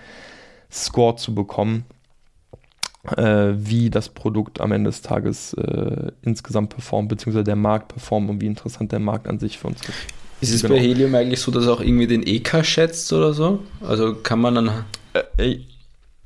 [0.71, 1.85] Score zu bekommen,
[3.17, 8.31] äh, wie das Produkt am Ende des Tages äh, insgesamt performt, beziehungsweise der Markt performt
[8.31, 10.24] und wie interessant der Markt an sich für uns ist.
[10.45, 10.75] Ist es genau.
[10.75, 13.61] bei Helium eigentlich so, dass er auch irgendwie den EK schätzt oder so?
[13.81, 14.85] Also kann man dann.
[15.37, 15.59] Äh,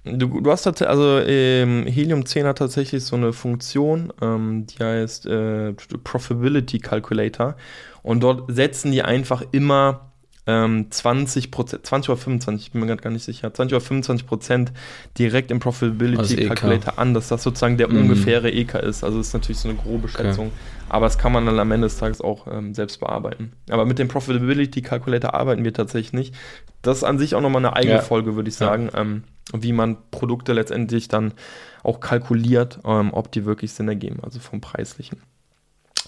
[0.05, 4.83] du, du hast tatsächlich, also ähm, Helium 10 hat tatsächlich so eine Funktion, ähm, die
[4.83, 7.57] heißt äh, Profitability Calculator.
[8.03, 10.08] Und dort setzen die einfach immer
[10.49, 13.85] ähm, 20 Prozent, 20 oder 25, ich bin mir gerade gar nicht sicher, 20 oder
[13.85, 14.73] 25 Prozent
[15.19, 17.99] direkt im Profitability also e Calculator an, dass das sozusagen der mhm.
[17.99, 19.05] ungefähre EK ist.
[19.05, 20.47] Also ist natürlich so eine grobe Schätzung.
[20.47, 20.57] Okay.
[20.89, 23.53] Aber das kann man dann am Ende des Tages auch ähm, selbst bearbeiten.
[23.69, 26.35] Aber mit dem Profitability Calculator arbeiten wir tatsächlich nicht.
[26.81, 28.01] Das ist an sich auch nochmal eine eigene ja.
[28.01, 29.03] Folge, würde ich sagen, ja.
[29.03, 31.35] ähm, wie man Produkte letztendlich dann
[31.83, 35.21] auch kalkuliert, ähm, ob die wirklich Sinn ergeben, also vom Preislichen.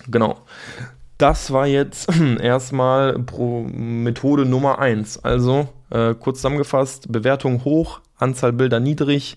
[0.08, 0.40] Genau.
[1.20, 2.08] Das war jetzt
[2.40, 3.22] erstmal
[3.72, 5.22] Methode Nummer 1.
[5.22, 9.36] Also äh, kurz zusammengefasst, Bewertung hoch, Anzahl Bilder niedrig,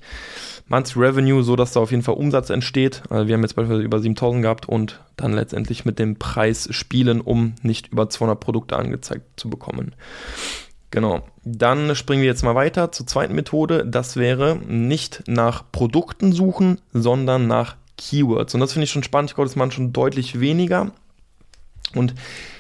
[0.68, 3.04] Monthly Revenue, so dass da auf jeden Fall Umsatz entsteht.
[3.10, 7.20] Also wir haben jetzt beispielsweise über 7000 gehabt und dann letztendlich mit dem Preis spielen,
[7.20, 9.94] um nicht über 200 Produkte angezeigt zu bekommen.
[10.90, 11.24] Genau.
[11.44, 13.86] Dann springen wir jetzt mal weiter zur zweiten Methode.
[13.86, 18.54] Das wäre nicht nach Produkten suchen, sondern nach Keywords.
[18.54, 19.32] Und das finde ich schon spannend.
[19.32, 20.94] Ich glaube, das machen schon deutlich weniger.
[21.96, 22.14] Und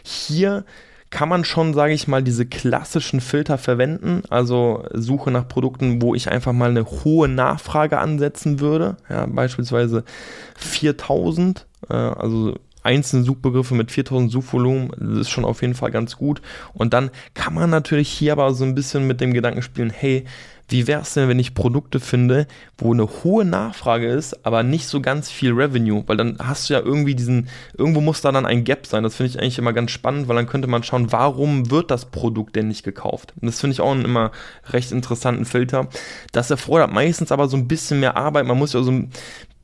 [0.03, 0.65] hier
[1.13, 6.15] kann man schon, sage ich mal, diese klassischen Filter verwenden, also Suche nach Produkten, wo
[6.15, 10.03] ich einfach mal eine hohe Nachfrage ansetzen würde, ja, beispielsweise
[10.57, 16.17] 4000, äh, also einzelne Suchbegriffe mit 4000 Suchvolumen, das ist schon auf jeden Fall ganz
[16.17, 16.41] gut.
[16.73, 20.25] Und dann kann man natürlich hier aber so ein bisschen mit dem Gedanken spielen, hey,
[20.73, 22.47] wie wäre es denn, wenn ich Produkte finde,
[22.79, 26.03] wo eine hohe Nachfrage ist, aber nicht so ganz viel Revenue?
[26.07, 29.03] Weil dann hast du ja irgendwie diesen, irgendwo muss da dann ein Gap sein.
[29.03, 32.05] Das finde ich eigentlich immer ganz spannend, weil dann könnte man schauen, warum wird das
[32.05, 33.33] Produkt denn nicht gekauft?
[33.39, 34.31] Und das finde ich auch einen immer
[34.71, 35.89] recht interessanten Filter.
[36.31, 38.47] Das erfordert meistens aber so ein bisschen mehr Arbeit.
[38.47, 39.11] Man muss ja so ein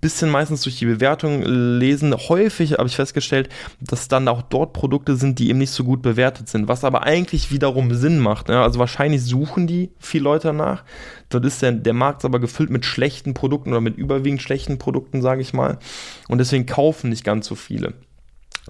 [0.02, 2.16] bisschen meistens durch die Bewertung lesen.
[2.16, 3.50] Häufig habe ich festgestellt,
[3.82, 7.04] dass dann auch dort Produkte sind, die eben nicht so gut bewertet sind, was aber
[7.04, 8.50] eigentlich wiederum Sinn macht.
[8.50, 10.84] Ja, also wahrscheinlich suchen die viele Leute nach.
[11.30, 15.22] Dort ist der, der Markt aber gefüllt mit schlechten Produkten oder mit überwiegend schlechten Produkten,
[15.22, 15.80] sage ich mal.
[16.28, 17.94] Und deswegen kaufen nicht ganz so viele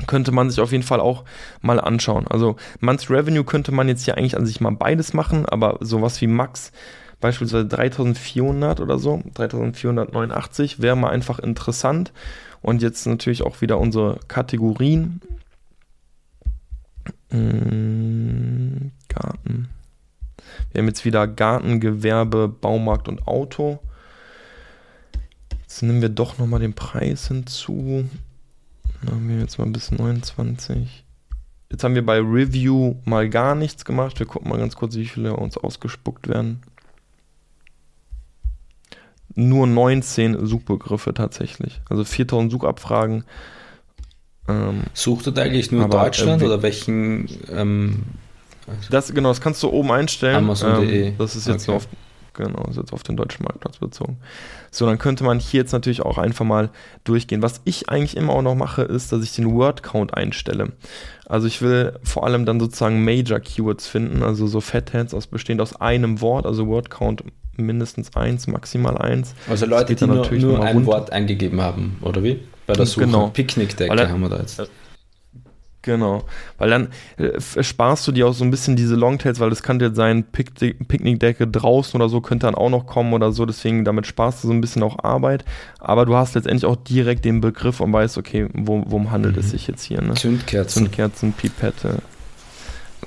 [0.08, 1.26] könnte man sich auf jeden Fall auch
[1.62, 2.26] mal anschauen.
[2.28, 6.22] Also Months Revenue könnte man jetzt hier eigentlich an sich mal beides machen, aber sowas
[6.22, 6.72] wie Max
[7.20, 12.12] beispielsweise 3400 oder so, 3489 wäre mal einfach interessant.
[12.62, 15.22] Und jetzt natürlich auch wieder unsere Kategorien.
[17.30, 19.70] Hm, Garten.
[20.72, 23.80] Wir haben jetzt wieder Garten, Gewerbe, Baumarkt und Auto.
[25.62, 28.10] Jetzt nehmen wir doch nochmal den Preis hinzu.
[29.02, 31.06] Dann haben wir jetzt mal bis 29.
[31.72, 34.20] Jetzt haben wir bei Review mal gar nichts gemacht.
[34.20, 36.62] Wir gucken mal ganz kurz, wie viele uns ausgespuckt werden
[39.40, 41.82] nur 19 Suchbegriffe tatsächlich.
[41.90, 43.24] Also 4000 Suchabfragen.
[44.48, 47.30] Ähm, Sucht ihr eigentlich nur aber, Deutschland äh, oder welchen?
[47.52, 48.04] Ähm,
[48.90, 50.36] das, genau, das kannst du oben einstellen.
[50.36, 51.08] Amazon.de.
[51.10, 51.78] Ähm, das ist jetzt okay.
[51.78, 51.88] auf
[52.40, 54.18] Genau, ist jetzt auf den deutschen Marktplatz bezogen.
[54.72, 56.70] So, dann könnte man hier jetzt natürlich auch einfach mal
[57.04, 57.42] durchgehen.
[57.42, 60.72] Was ich eigentlich immer auch noch mache, ist, dass ich den Word-Count einstelle.
[61.26, 65.60] Also ich will vor allem dann sozusagen Major Keywords finden, also so Fatheads aus bestehend
[65.60, 67.26] aus einem Wort, also Word-Count
[67.66, 69.34] mindestens eins, maximal eins.
[69.50, 72.40] Also Leute, die nur, nur ein Wort eingegeben haben, oder wie?
[72.68, 73.06] Bei der Suche.
[73.06, 73.28] Genau.
[73.30, 74.62] Picknickdecke haben wir da jetzt.
[75.82, 76.24] Genau,
[76.58, 79.86] weil dann äh, sparst du dir auch so ein bisschen diese Longtails, weil das könnte
[79.86, 83.86] jetzt sein, Pick Picknickdecke draußen oder so könnte dann auch noch kommen oder so, deswegen
[83.86, 85.46] damit sparst du so ein bisschen auch Arbeit,
[85.80, 89.40] aber du hast letztendlich auch direkt den Begriff und weißt, okay, wo, worum handelt mhm.
[89.40, 90.02] es sich jetzt hier?
[90.02, 90.16] Ne?
[90.16, 90.84] Zündkerzen.
[90.84, 92.00] Zündkerzen, Pipette.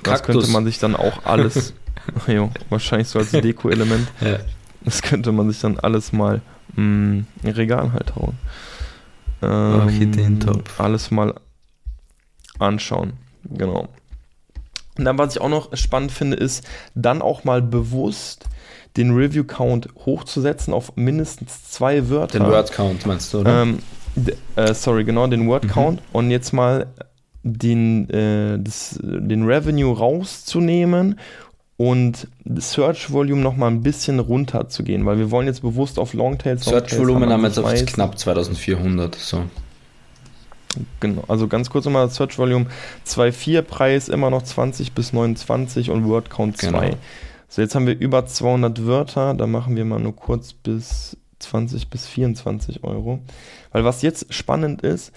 [0.01, 1.75] Das könnte man sich dann auch alles,
[2.27, 4.39] jo, wahrscheinlich so als Deko-Element, ja.
[4.81, 6.41] das könnte man sich dann alles mal
[6.75, 8.37] mh, mm, in Regal halt hauen.
[9.41, 10.79] Ähm, Orchideentopf.
[10.79, 11.33] Alles mal
[12.59, 13.13] anschauen.
[13.43, 13.87] Genau.
[14.97, 18.45] Und dann, was ich auch noch spannend finde, ist dann auch mal bewusst
[18.95, 22.39] den Review-Count hochzusetzen auf mindestens zwei Wörter.
[22.39, 23.63] Den Word-Count meinst du, oder?
[23.63, 23.79] Ähm,
[24.55, 25.99] äh, sorry, genau, den Word-Count.
[25.99, 26.05] Mhm.
[26.11, 26.87] Und jetzt mal
[27.41, 31.19] den, äh, das, den Revenue rauszunehmen
[31.83, 36.63] und Search Volume noch mal ein bisschen runterzugehen, weil wir wollen jetzt bewusst auf Longtails.
[36.63, 39.43] Search Volumen haben wir jetzt auf knapp 2400, so.
[41.01, 42.67] Genau, also ganz kurz nochmal, Search Volume
[43.05, 46.67] 2.4, Preis immer noch 20 bis 29 und Word Count 2.
[46.71, 46.97] Genau.
[47.49, 51.89] So, jetzt haben wir über 200 Wörter, da machen wir mal nur kurz bis 20
[51.89, 53.19] bis 24 Euro.
[53.73, 55.11] Weil was jetzt spannend ist,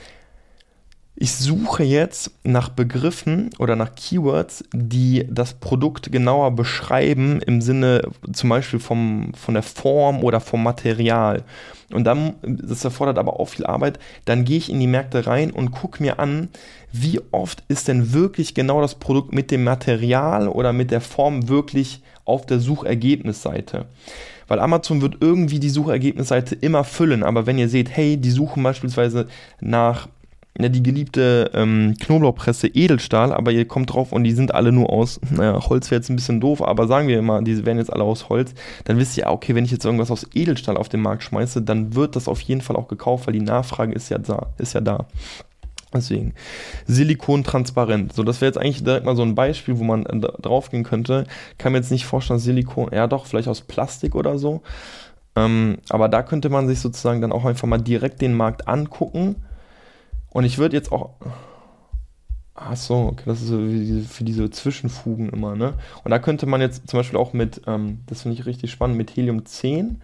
[1.18, 8.02] ich suche jetzt nach Begriffen oder nach Keywords, die das Produkt genauer beschreiben, im Sinne
[8.35, 11.44] zum Beispiel vom, von der Form oder vom Material.
[11.90, 15.52] Und dann, das erfordert aber auch viel Arbeit, dann gehe ich in die Märkte rein
[15.52, 16.50] und gucke mir an,
[16.92, 21.48] wie oft ist denn wirklich genau das Produkt mit dem Material oder mit der Form
[21.48, 23.87] wirklich auf der Suchergebnisseite.
[24.48, 28.62] Weil Amazon wird irgendwie die Suchergebnisseite immer füllen, aber wenn ihr seht, hey, die suchen
[28.62, 29.26] beispielsweise
[29.61, 30.09] nach
[30.59, 34.90] ja, die geliebte ähm, Knoblauchpresse Edelstahl, aber ihr kommt drauf und die sind alle nur
[34.90, 37.92] aus, naja, Holz wäre jetzt ein bisschen doof, aber sagen wir immer, die werden jetzt
[37.92, 41.03] alle aus Holz, dann wisst ihr, okay, wenn ich jetzt irgendwas aus Edelstahl auf den
[41.03, 44.19] Markt schmeiße, dann wird das auf jeden Fall auch gekauft, weil die Nachfrage ist ja
[44.19, 44.49] da.
[44.59, 45.07] Ist ja da.
[45.95, 46.35] Deswegen
[46.87, 48.12] Silikon transparent.
[48.12, 50.85] So, das wäre jetzt eigentlich direkt mal so ein Beispiel, wo man äh, drauf gehen
[50.85, 51.27] könnte.
[51.59, 54.62] Kann mir jetzt nicht vorstellen, Silikon, ja doch, vielleicht aus Plastik oder so.
[55.37, 59.37] Ähm, aber da könnte man sich sozusagen dann auch einfach mal direkt den Markt angucken
[60.37, 61.14] und ich würde jetzt auch.
[62.55, 63.59] Ach so, okay, das ist so
[64.07, 65.72] für diese Zwischenfugen immer, ne?
[66.05, 68.99] Und da könnte man jetzt zum Beispiel auch mit, ähm, das finde ich richtig spannend,
[68.99, 70.03] mit Helium 10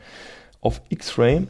[0.62, 1.48] auf X-Ray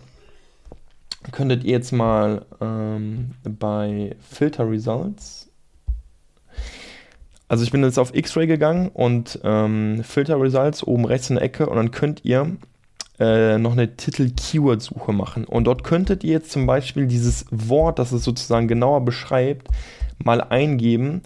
[1.31, 5.49] könntet ihr jetzt mal ähm, bei Filter Results.
[7.47, 11.45] Also ich bin jetzt auf X-Ray gegangen und ähm, Filter Results oben rechts in der
[11.45, 12.57] Ecke und dann könnt ihr
[13.23, 15.45] äh, noch eine Titel-Keyword-Suche machen.
[15.45, 19.69] Und dort könntet ihr jetzt zum Beispiel dieses Wort, das es sozusagen genauer beschreibt,
[20.19, 21.23] mal eingeben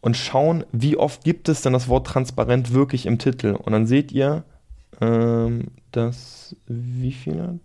[0.00, 3.52] und schauen, wie oft gibt es denn das Wort transparent wirklich im Titel.
[3.52, 4.44] Und dann seht ihr,
[5.02, 7.58] ähm, dass wie viele?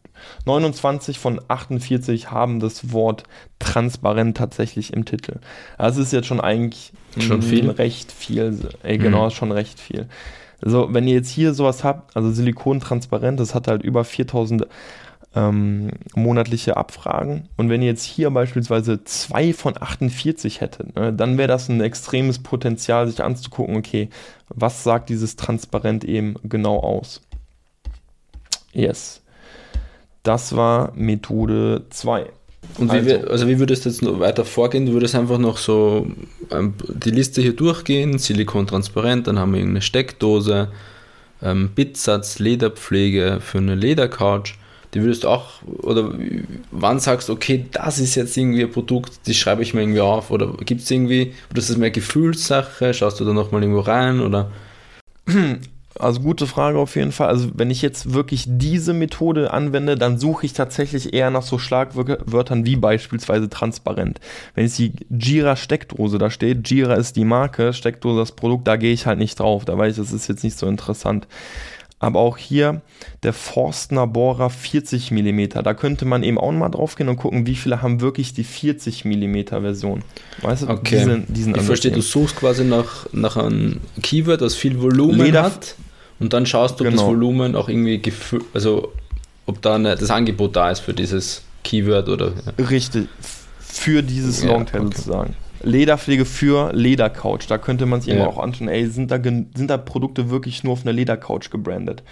[0.45, 3.23] 29 von 48 haben das Wort
[3.59, 5.39] transparent tatsächlich im Titel.
[5.77, 7.69] Also ist jetzt schon eigentlich schon viel?
[7.69, 8.67] recht viel.
[8.83, 9.31] Ey, genau, mhm.
[9.31, 10.09] schon recht viel.
[10.61, 14.67] Also, wenn ihr jetzt hier sowas habt, also Silikon transparent, das hat halt über 4000
[15.35, 17.49] ähm, monatliche Abfragen.
[17.55, 21.81] Und wenn ihr jetzt hier beispielsweise zwei von 48 hättet, ne, dann wäre das ein
[21.81, 24.09] extremes Potenzial, sich anzugucken, okay,
[24.49, 27.21] was sagt dieses transparent eben genau aus?
[28.73, 29.21] Yes.
[30.23, 32.31] Das war Methode 2.
[32.77, 34.85] Und also, wie, also wie würdest du jetzt noch weiter vorgehen?
[34.85, 36.07] Du würdest einfach noch so
[36.51, 40.69] ähm, die Liste hier durchgehen, Silikon transparent, dann haben wir irgendeine Steckdose,
[41.41, 44.55] ähm, Bitsatz, Lederpflege für eine Ledercouch.
[44.93, 46.11] Die würdest du auch, oder
[46.71, 50.01] wann sagst du, okay, das ist jetzt irgendwie ein Produkt, das schreibe ich mir irgendwie
[50.01, 53.81] auf, oder gibt es irgendwie, oder ist das mehr Gefühlssache, schaust du da nochmal irgendwo
[53.81, 54.51] rein, oder?
[55.99, 57.27] Also gute Frage auf jeden Fall.
[57.27, 61.59] Also wenn ich jetzt wirklich diese Methode anwende, dann suche ich tatsächlich eher nach so
[61.59, 64.21] Schlagwörtern wie beispielsweise transparent.
[64.55, 68.77] Wenn jetzt die Jira Steckdose da steht, Jira ist die Marke, Steckdose das Produkt, da
[68.77, 69.65] gehe ich halt nicht drauf.
[69.65, 71.27] Da weiß ich, das ist jetzt nicht so interessant.
[72.01, 72.81] Aber auch hier
[73.23, 75.49] der Forstner Bohrer 40 mm.
[75.63, 78.45] Da könnte man eben auch mal drauf gehen und gucken, wie viele haben wirklich die
[78.45, 80.03] 40 mm Version.
[80.41, 80.95] Weißt du, okay.
[80.95, 85.43] diesen, diesen Ich verstehe, du suchst quasi nach, nach einem Keyword, das viel Volumen Leder,
[85.43, 85.75] hat
[86.19, 87.01] und dann schaust du, ob genau.
[87.01, 88.01] das Volumen auch irgendwie,
[88.53, 88.91] also
[89.45, 92.33] ob da eine, das Angebot da ist für dieses Keyword oder.
[92.57, 92.65] Ja.
[92.65, 93.07] Richtig,
[93.59, 94.95] für dieses ja, Longtail okay.
[94.95, 95.35] sozusagen.
[95.61, 97.47] Lederpflege für Ledercouch.
[97.47, 98.25] Da könnte man sich ja.
[98.27, 102.03] auch anschauen, ey, sind da, sind da Produkte wirklich nur auf einer Ledercouch gebrandet?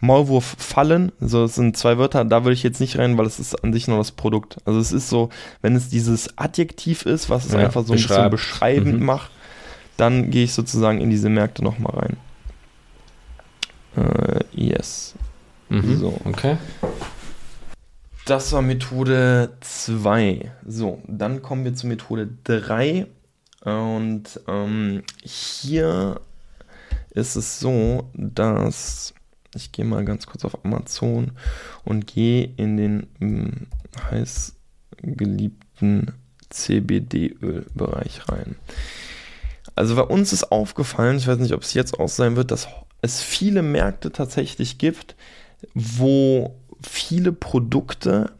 [0.00, 3.38] Maulwurf fallen, so das sind zwei Wörter, da würde ich jetzt nicht rein, weil es
[3.38, 4.56] ist an sich nur das Produkt.
[4.64, 5.28] Also es ist so,
[5.60, 9.06] wenn es dieses Adjektiv ist, was es ja, einfach so ein bisschen beschreibend mhm.
[9.06, 9.30] macht,
[9.96, 12.16] dann gehe ich sozusagen in diese Märkte nochmal rein.
[13.96, 15.14] Äh, yes.
[15.68, 15.98] Mhm.
[15.98, 16.20] So.
[16.24, 16.56] Okay.
[18.24, 20.52] Das war Methode 2.
[20.66, 23.06] So, dann kommen wir zu Methode 3.
[23.64, 26.20] Und ähm, hier
[27.10, 29.14] ist es so, dass
[29.54, 31.32] ich gehe mal ganz kurz auf Amazon
[31.84, 33.66] und gehe in den hm,
[34.10, 34.54] heiß
[35.02, 36.12] geliebten
[36.50, 38.56] CBD-Öl-Bereich rein.
[39.74, 42.68] Also bei uns ist aufgefallen, ich weiß nicht, ob es jetzt auch sein wird, dass
[43.02, 45.16] es viele Märkte tatsächlich gibt,
[45.74, 48.32] wo viele Produkte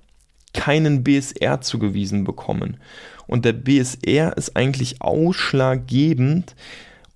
[0.54, 2.78] keinen BSR zugewiesen bekommen.
[3.26, 6.54] Und der BSR ist eigentlich ausschlaggebend,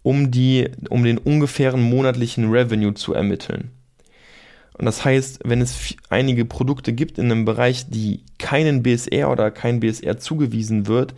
[0.02, 3.70] um, die, um den ungefähren monatlichen Revenue zu ermitteln.
[4.78, 9.50] Und das heißt, wenn es einige Produkte gibt in einem Bereich, die keinen BSR oder
[9.50, 11.14] kein BSR zugewiesen wird,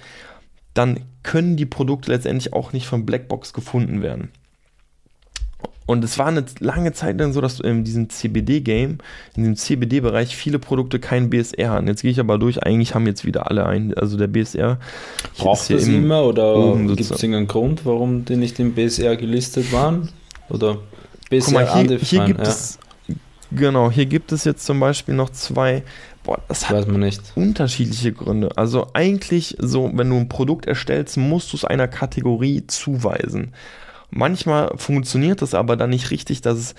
[0.74, 4.30] dann können die Produkte letztendlich auch nicht von Blackbox gefunden werden.
[5.88, 8.98] Und es war eine lange Zeit dann so, dass du in diesem CBD-Game,
[9.34, 11.86] in diesem CBD-Bereich viele Produkte kein BSR haben.
[11.86, 14.78] Jetzt gehe ich aber durch, eigentlich haben jetzt wieder alle ein, also der BSR.
[15.38, 20.10] Braucht das immer oder gibt es irgendeinen Grund, warum die nicht im BSR gelistet waren?
[20.50, 20.76] Oder
[21.30, 22.48] BSR Guck mal, hier, hier gibt ja.
[22.48, 22.78] es,
[23.50, 25.84] genau, hier gibt es jetzt zum Beispiel noch zwei,
[26.22, 26.86] boah, das hat
[27.34, 28.50] unterschiedliche Gründe.
[28.56, 33.54] Also eigentlich so, wenn du ein Produkt erstellst, musst du es einer Kategorie zuweisen.
[34.10, 36.74] Manchmal funktioniert das aber dann nicht richtig, dass es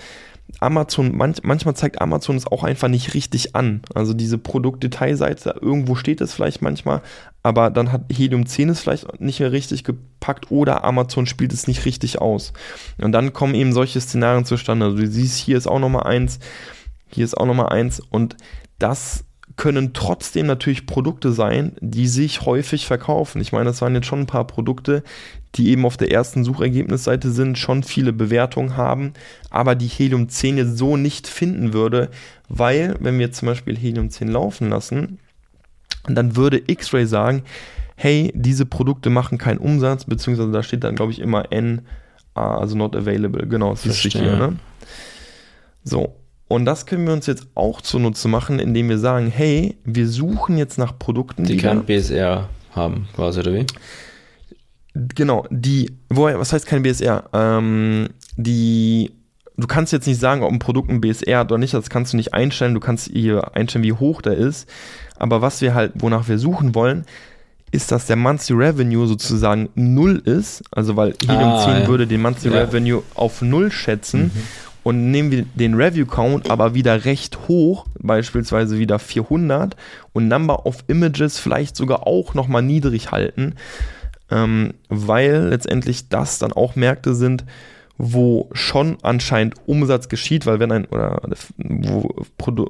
[0.58, 3.82] Amazon, manch, manchmal zeigt Amazon es auch einfach nicht richtig an.
[3.94, 7.02] Also diese Produktdetailseite, irgendwo steht es vielleicht manchmal,
[7.42, 11.68] aber dann hat Helium 10 es vielleicht nicht mehr richtig gepackt oder Amazon spielt es
[11.68, 12.52] nicht richtig aus.
[12.98, 14.86] Und dann kommen eben solche Szenarien zustande.
[14.86, 16.40] Also du siehst, hier ist auch nochmal eins,
[17.08, 18.36] hier ist auch nochmal eins und
[18.78, 19.24] das
[19.56, 23.40] können trotzdem natürlich Produkte sein, die sich häufig verkaufen.
[23.40, 25.02] Ich meine, das waren jetzt schon ein paar Produkte,
[25.56, 29.12] die eben auf der ersten Suchergebnisseite sind, schon viele Bewertungen haben,
[29.50, 32.10] aber die Helium 10 jetzt so nicht finden würde,
[32.48, 35.18] weil, wenn wir zum Beispiel Helium 10 laufen lassen,
[36.06, 37.42] dann würde X-Ray sagen,
[37.96, 41.82] hey, diese Produkte machen keinen Umsatz, beziehungsweise da steht dann, glaube ich, immer N,
[42.34, 43.46] also not available.
[43.46, 44.36] Genau, das ist hier.
[44.36, 44.56] Ne?
[45.84, 46.16] So,
[46.50, 50.58] und das können wir uns jetzt auch zunutze machen, indem wir sagen, hey, wir suchen
[50.58, 53.66] jetzt nach Produkten, die, die kein BSR haben, quasi, oder wie?
[55.14, 57.30] Genau, die, woher, was heißt kein BSR?
[57.32, 59.12] Ähm, die,
[59.58, 62.14] du kannst jetzt nicht sagen, ob ein Produkt ein BSR hat oder nicht, das kannst
[62.14, 64.68] du nicht einstellen, du kannst hier einstellen, wie hoch der ist.
[65.18, 67.04] Aber was wir halt, wonach wir suchen wollen,
[67.70, 70.64] ist, dass der Monthly Revenue sozusagen null ist.
[70.72, 71.86] Also, weil Helium ah, 10 ja.
[71.86, 72.62] würde den Monthly ja.
[72.62, 74.32] Revenue auf null schätzen.
[74.34, 79.76] Mhm und nehmen wir den Review Count aber wieder recht hoch, beispielsweise wieder 400
[80.12, 83.54] und Number of Images vielleicht sogar auch nochmal niedrig halten,
[84.30, 87.44] ähm, weil letztendlich das dann auch Märkte sind,
[87.98, 91.20] wo schon anscheinend Umsatz geschieht, weil wenn ein oder
[91.58, 92.08] wo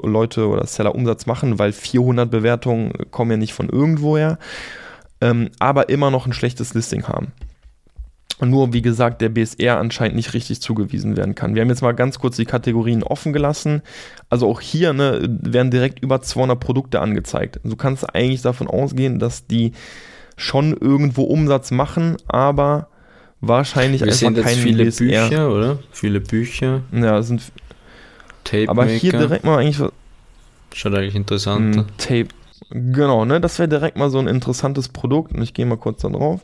[0.04, 4.38] Leute oder Seller Umsatz machen, weil 400 Bewertungen kommen ja nicht von irgendwoher,
[5.20, 7.32] ähm, aber immer noch ein schlechtes Listing haben
[8.46, 11.54] nur, wie gesagt, der BSR anscheinend nicht richtig zugewiesen werden kann.
[11.54, 13.82] Wir haben jetzt mal ganz kurz die Kategorien offen gelassen.
[14.28, 17.60] Also auch hier ne, werden direkt über 200 Produkte angezeigt.
[17.64, 19.72] Du kannst eigentlich davon ausgehen, dass die
[20.36, 22.88] schon irgendwo Umsatz machen, aber
[23.40, 25.28] wahrscheinlich Wir einfach jetzt viele BSR.
[25.28, 25.78] Bücher, oder?
[25.92, 26.82] Viele Bücher.
[26.92, 27.52] Ja, sind.
[28.44, 29.90] Tape aber hier direkt mal eigentlich.
[30.72, 31.76] Schaut eigentlich interessant.
[31.76, 32.28] Hm, Tape.
[32.70, 33.40] Genau, ne?
[33.40, 35.32] Das wäre direkt mal so ein interessantes Produkt.
[35.32, 36.40] Und ich gehe mal kurz da drauf.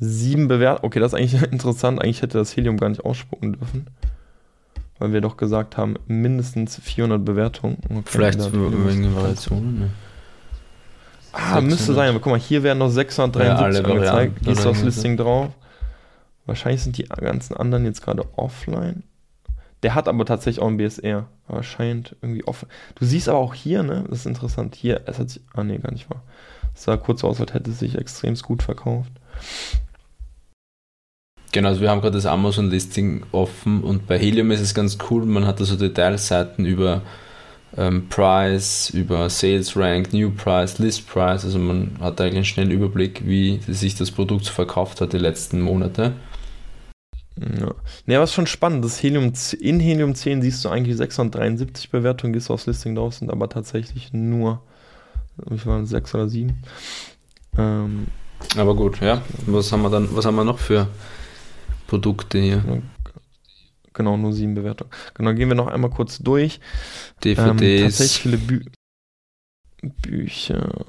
[0.00, 0.86] Sieben Bewertungen.
[0.86, 2.02] Okay, das ist eigentlich interessant.
[2.02, 3.86] Eigentlich hätte das Helium gar nicht ausspucken dürfen.
[4.98, 7.78] Weil wir doch gesagt haben, mindestens 400 Bewertungen.
[7.88, 9.90] Okay, Vielleicht wegen Variationen, ne?
[11.32, 11.64] Ah, 600.
[11.64, 12.08] müsste sein.
[12.10, 14.42] Aber guck mal, hier werden noch 673 ja, angezeigt.
[14.42, 15.52] Gehst du aufs Listing drauf.
[16.46, 19.04] Wahrscheinlich sind die ganzen anderen jetzt gerade offline.
[19.82, 21.28] Der hat aber tatsächlich auch ein BSR.
[21.46, 22.68] Aber scheint irgendwie offen.
[22.96, 24.04] Du siehst aber auch hier, ne?
[24.08, 24.74] Das ist interessant.
[24.74, 25.42] Hier, es hat sich.
[25.54, 26.22] Ah, ne, gar nicht wahr.
[26.74, 29.12] Es sah kurz aus, als hätte es sich extrem gut verkauft.
[31.52, 35.24] Genau, also wir haben gerade das Amazon-Listing offen und bei Helium ist es ganz cool,
[35.24, 37.02] man hat da so Detailseiten über
[37.76, 42.70] ähm, Price, über Sales Rank, New Price, List Price, also man hat eigentlich einen schnellen
[42.70, 46.12] Überblick, wie sich das Produkt so verkauft hat die letzten Monate.
[47.36, 47.74] Ja.
[48.06, 52.48] Ne, was schon spannend, das Helium, in Helium 10 siehst du eigentlich 673 Bewertungen, gehst
[52.48, 54.62] du aufs Listing drauf, sind aber tatsächlich nur,
[55.48, 56.62] wie waren 6 oder 7.
[57.58, 58.06] Ähm,
[58.56, 59.22] aber gut, ja.
[59.46, 60.86] Was haben wir dann, was haben wir noch für
[61.90, 62.82] Produkte hier.
[63.94, 64.92] Genau, nur sieben Bewertungen.
[65.14, 66.60] Genau, gehen wir noch einmal kurz durch.
[67.24, 67.60] DVDs.
[67.60, 68.60] Ähm, tatsächlich viele Bü
[70.02, 70.84] Bücher.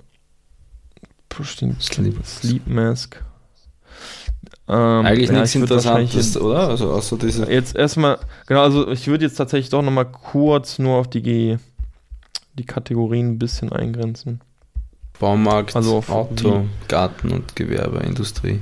[1.80, 3.24] Sleep, Sleep Mask.
[4.68, 6.68] Ähm, Eigentlich ja, nichts Interessantes, oder?
[6.68, 7.52] Also außer diese.
[7.52, 11.58] Jetzt erstmal, genau, also ich würde jetzt tatsächlich doch nochmal kurz nur auf die,
[12.54, 14.42] die Kategorien ein bisschen eingrenzen.
[15.20, 18.60] Baumarkt, also Auto, Garten und Gewerbe, Industrie.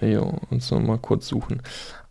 [0.00, 0.20] Ja,
[0.50, 1.62] uns nochmal kurz suchen.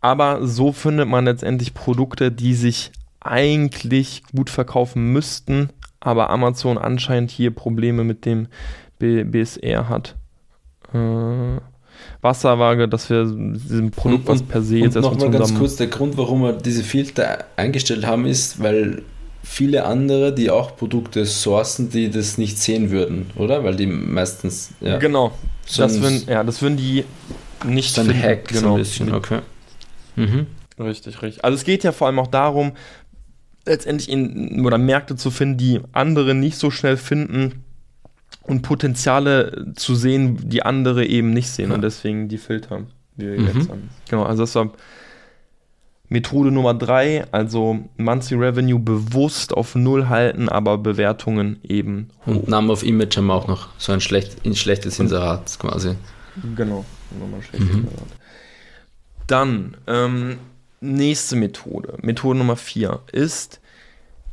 [0.01, 5.69] Aber so findet man letztendlich Produkte, die sich eigentlich gut verkaufen müssten,
[5.99, 8.47] aber Amazon anscheinend hier Probleme mit dem
[8.99, 10.15] B BSR hat.
[10.93, 11.59] Äh,
[12.21, 15.87] Wasserwaage, dass wir diesem Produkt, und, was per se jetzt erstmal Nochmal ganz kurz, der
[15.87, 19.03] Grund, warum wir diese Filter eingestellt haben, ist, weil
[19.43, 23.63] viele andere, die auch Produkte sourcen, die das nicht sehen würden, oder?
[23.63, 24.71] Weil die meistens.
[24.79, 25.31] Ja, genau.
[25.77, 27.03] Das würden, ja, das würden die
[27.65, 27.97] nicht.
[27.97, 28.61] Dann Hack, genau.
[28.61, 29.39] so ein bisschen, okay.
[30.15, 30.47] Mhm.
[30.79, 31.43] Richtig, richtig.
[31.43, 32.73] Also es geht ja vor allem auch darum,
[33.65, 37.63] letztendlich in, oder Märkte zu finden, die andere nicht so schnell finden
[38.43, 41.75] und Potenziale zu sehen, die andere eben nicht sehen ja.
[41.75, 42.81] und deswegen die Filter,
[43.15, 43.47] die wir mhm.
[43.47, 43.89] jetzt haben.
[44.09, 44.71] Genau, also das war
[46.09, 52.35] Methode Nummer drei, also Monthly Revenue bewusst auf Null halten, aber Bewertungen eben hoch.
[52.35, 55.95] Und Name of Image haben wir auch noch, so ein, schlecht, ein schlechtes Inserat quasi.
[56.55, 56.85] Genau,
[57.19, 57.87] nochmal mhm.
[59.27, 60.37] Dann, ähm,
[60.81, 63.61] nächste Methode, Methode Nummer vier ist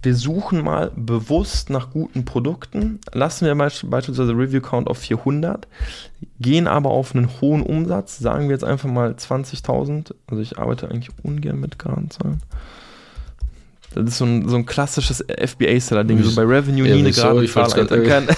[0.02, 5.68] wir suchen mal bewusst nach guten Produkten, lassen wir beispielsweise Review Count auf 400,
[6.38, 10.14] gehen aber auf einen hohen Umsatz, sagen wir jetzt einfach mal 20.000.
[10.26, 12.40] Also ich arbeite eigentlich ungern mit geraden Zahlen.
[13.94, 17.46] Das ist so ein, so ein klassisches FBA-Seller-Ding, so bei Revenue ja, nie eine gerade
[17.46, 18.02] Zahl.
[18.04, 18.28] Kein,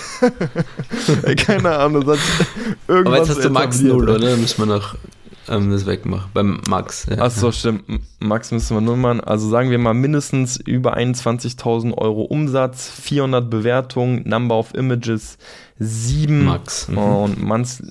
[1.37, 2.47] keine Ahnung, das hat
[2.89, 4.37] irgendwas Aber jetzt hast du Max Null, oder?
[4.37, 4.97] Müssen wir noch
[5.49, 6.29] ähm, das wegmache.
[6.33, 7.07] Beim Max.
[7.11, 7.19] Ja.
[7.19, 7.85] Achso, stimmt.
[8.21, 9.21] Max müssen wir nur machen.
[9.21, 15.39] Also sagen wir mal mindestens über 21.000 Euro Umsatz, 400 Bewertungen, Number of Images
[15.79, 16.45] 7.
[16.45, 16.89] Max.
[16.89, 16.99] Mhm.
[16.99, 17.83] Und, Manz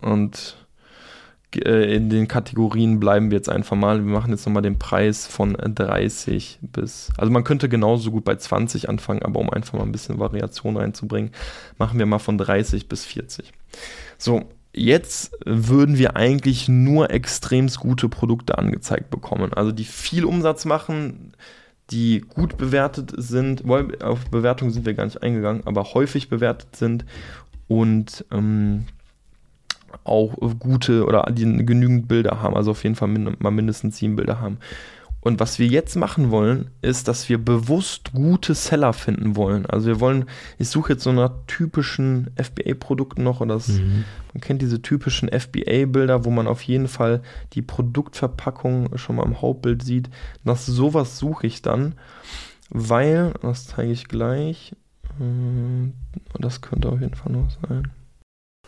[0.00, 0.56] und
[1.56, 4.04] in den Kategorien bleiben wir jetzt einfach mal.
[4.04, 7.10] Wir machen jetzt nochmal den Preis von 30 bis.
[7.16, 10.76] Also man könnte genauso gut bei 20 anfangen, aber um einfach mal ein bisschen Variation
[10.76, 11.30] reinzubringen,
[11.78, 13.52] machen wir mal von 30 bis 40.
[14.18, 14.44] So,
[14.74, 19.52] Jetzt würden wir eigentlich nur extremst gute Produkte angezeigt bekommen.
[19.52, 21.34] Also die viel Umsatz machen,
[21.90, 23.64] die gut bewertet sind,
[24.02, 27.04] auf Bewertungen sind wir gar nicht eingegangen, aber häufig bewertet sind
[27.68, 28.86] und ähm,
[30.04, 34.40] auch gute oder die genügend Bilder haben, also auf jeden Fall mal mindestens sieben Bilder
[34.40, 34.58] haben.
[35.24, 39.66] Und was wir jetzt machen wollen, ist, dass wir bewusst gute Seller finden wollen.
[39.66, 40.24] Also wir wollen,
[40.58, 44.04] ich suche jetzt so nach typischen FBA-Produkten noch, oder das, mhm.
[44.34, 47.22] man kennt diese typischen FBA-Bilder, wo man auf jeden Fall
[47.52, 50.10] die Produktverpackung schon mal im Hauptbild sieht.
[50.42, 51.94] Nach sowas suche ich dann,
[52.68, 54.74] weil, das zeige ich gleich,
[55.18, 55.92] hm,
[56.40, 57.92] das könnte auf jeden Fall noch sein.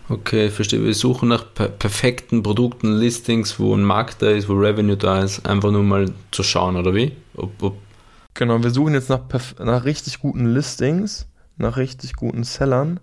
[0.08, 0.84] Okay, verstehe.
[0.84, 5.22] Wir suchen nach per perfekten Produkten, Listings, wo ein Markt da ist, wo Revenue da
[5.22, 7.16] ist, einfach nur mal zu schauen, oder wie?
[7.36, 7.76] Ob, ob
[8.34, 9.20] genau, wir suchen jetzt nach,
[9.58, 11.26] nach richtig guten Listings,
[11.56, 13.00] nach richtig guten Sellern.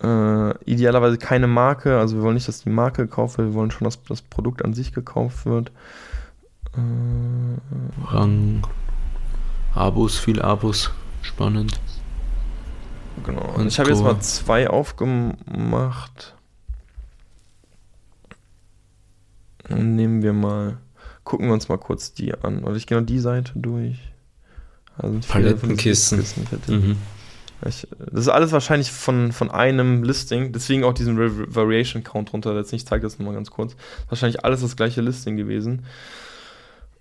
[0.00, 3.72] Äh, idealerweise keine Marke, also wir wollen nicht, dass die Marke gekauft wird, wir wollen
[3.72, 5.72] schon, dass das Produkt an sich gekauft wird.
[6.76, 8.62] Äh, Rang,
[9.74, 10.92] Abos, viel Abos,
[11.22, 11.80] spannend.
[13.24, 13.54] Genau.
[13.56, 16.34] Und ich habe jetzt mal zwei aufgemacht.
[19.68, 20.78] Und nehmen wir mal,
[21.24, 22.64] gucken wir uns mal kurz die an.
[22.64, 23.98] Oder ich gehe noch die Seite durch.
[24.96, 26.24] Also Palettenkissen.
[26.66, 26.96] Mhm.
[27.66, 31.18] Ich, das ist alles wahrscheinlich von, von einem Listing, deswegen auch diesen
[31.54, 32.76] Variation Count runtersetzen.
[32.76, 33.74] Ich zeige das nochmal ganz kurz.
[34.08, 35.84] Wahrscheinlich alles das gleiche Listing gewesen.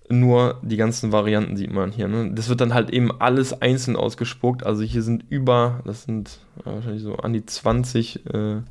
[0.09, 2.07] Nur die ganzen Varianten sieht man hier.
[2.07, 2.31] Ne?
[2.33, 4.65] Das wird dann halt eben alles einzeln ausgespuckt.
[4.65, 8.61] Also hier sind über, das sind wahrscheinlich so an die 20 äh,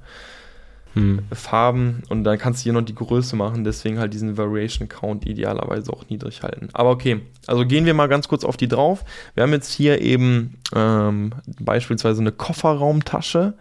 [0.97, 1.18] hm.
[1.30, 3.64] Farben und dann kannst du hier noch die Größe machen.
[3.64, 6.70] Deswegen halt diesen Variation Count idealerweise auch niedrig halten.
[6.72, 9.05] Aber okay, also gehen wir mal ganz kurz auf die drauf.
[9.34, 13.53] Wir haben jetzt hier eben ähm, beispielsweise eine Kofferraumtasche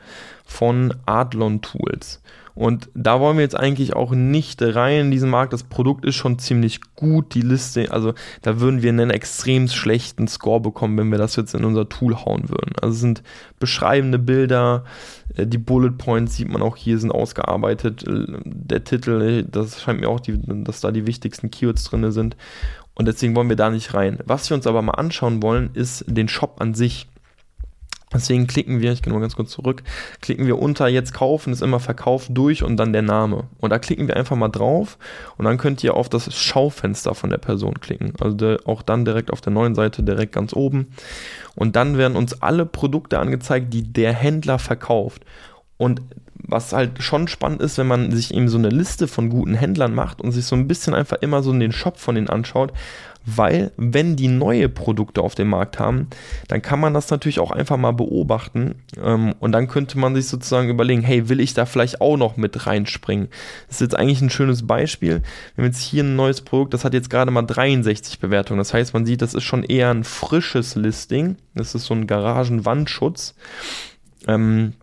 [0.46, 2.22] von Adlon Tools.
[2.56, 5.52] Und da wollen wir jetzt eigentlich auch nicht rein in diesen Markt.
[5.52, 7.34] Das Produkt ist schon ziemlich gut.
[7.36, 11.54] Die Liste, also da würden wir einen extrem schlechten Score bekommen, wenn wir das jetzt
[11.54, 12.74] in unser Tool hauen würden.
[12.82, 13.24] Also es sind
[13.60, 14.86] beschreibende Bilder,
[15.36, 18.06] äh, die Bullet Points sieht man auch hier, sind ausgearbeitet.
[18.08, 22.38] Der Titel, das scheint mir auch, die, dass da die wichtigsten Keywords drin sind.
[22.94, 24.20] Und deswegen wollen wir da nicht rein.
[24.26, 27.08] Was wir uns aber mal anschauen wollen, ist den Shop an sich.
[28.14, 29.84] Deswegen klicken wir, ich gehe mal ganz kurz zurück,
[30.22, 33.46] klicken wir unter jetzt kaufen, ist immer Verkauf durch und dann der Name.
[33.60, 34.98] Und da klicken wir einfach mal drauf
[35.38, 38.14] und dann könnt ihr auf das Schaufenster von der Person klicken.
[38.20, 40.88] Also der, auch dann direkt auf der neuen Seite, direkt ganz oben.
[41.56, 45.26] Und dann werden uns alle Produkte angezeigt, die der Händler verkauft.
[45.78, 46.02] Und
[46.48, 49.96] was halt schon spannend ist, wenn man sich eben so eine Liste von guten Händlern
[49.96, 52.72] macht und sich so ein bisschen einfach immer so in den Shop von denen anschaut,
[53.26, 56.08] weil wenn die neue Produkte auf dem Markt haben,
[56.48, 60.28] dann kann man das natürlich auch einfach mal beobachten ähm, und dann könnte man sich
[60.28, 63.30] sozusagen überlegen, hey, will ich da vielleicht auch noch mit reinspringen?
[63.68, 65.22] Das ist jetzt eigentlich ein schönes Beispiel.
[65.56, 68.60] Wir haben jetzt hier ein neues Produkt, das hat jetzt gerade mal 63 Bewertungen.
[68.60, 71.38] Das heißt, man sieht, das ist schon eher ein frisches Listing.
[71.54, 73.36] Das ist so ein Garagenwandschutz.
[74.28, 74.74] Ähm,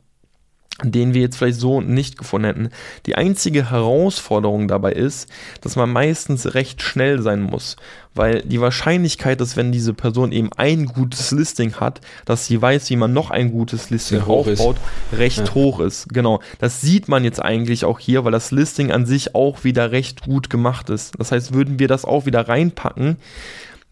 [0.83, 2.69] den wir jetzt vielleicht so nicht gefunden hätten.
[3.07, 5.29] Die einzige Herausforderung dabei ist,
[5.61, 7.77] dass man meistens recht schnell sein muss,
[8.15, 12.91] weil die Wahrscheinlichkeit, dass wenn diese Person eben ein gutes Listing hat, dass sie weiß,
[12.91, 15.19] wie man noch ein gutes Listing aufbaut, ist.
[15.19, 15.55] recht ja.
[15.55, 16.09] hoch ist.
[16.09, 16.41] Genau.
[16.59, 20.23] Das sieht man jetzt eigentlich auch hier, weil das Listing an sich auch wieder recht
[20.23, 21.13] gut gemacht ist.
[21.19, 23.19] Das heißt, würden wir das auch wieder reinpacken,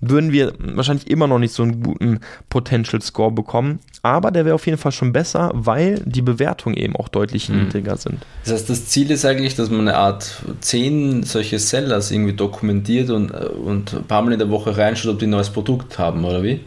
[0.01, 3.81] würden wir wahrscheinlich immer noch nicht so einen guten Potential Score bekommen.
[4.03, 7.65] Aber der wäre auf jeden Fall schon besser, weil die Bewertungen eben auch deutlich mhm.
[7.65, 8.25] niedriger sind.
[8.45, 13.11] Das heißt, das Ziel ist eigentlich, dass man eine Art 10 solche Sellers irgendwie dokumentiert
[13.11, 16.25] und, und ein paar Mal in der Woche reinschaut, ob die ein neues Produkt haben,
[16.25, 16.61] oder wie?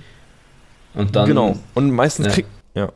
[0.93, 1.57] Und dann, genau.
[1.73, 2.31] Und meistens ja.
[2.31, 2.49] kriegt.
[2.75, 2.91] Ja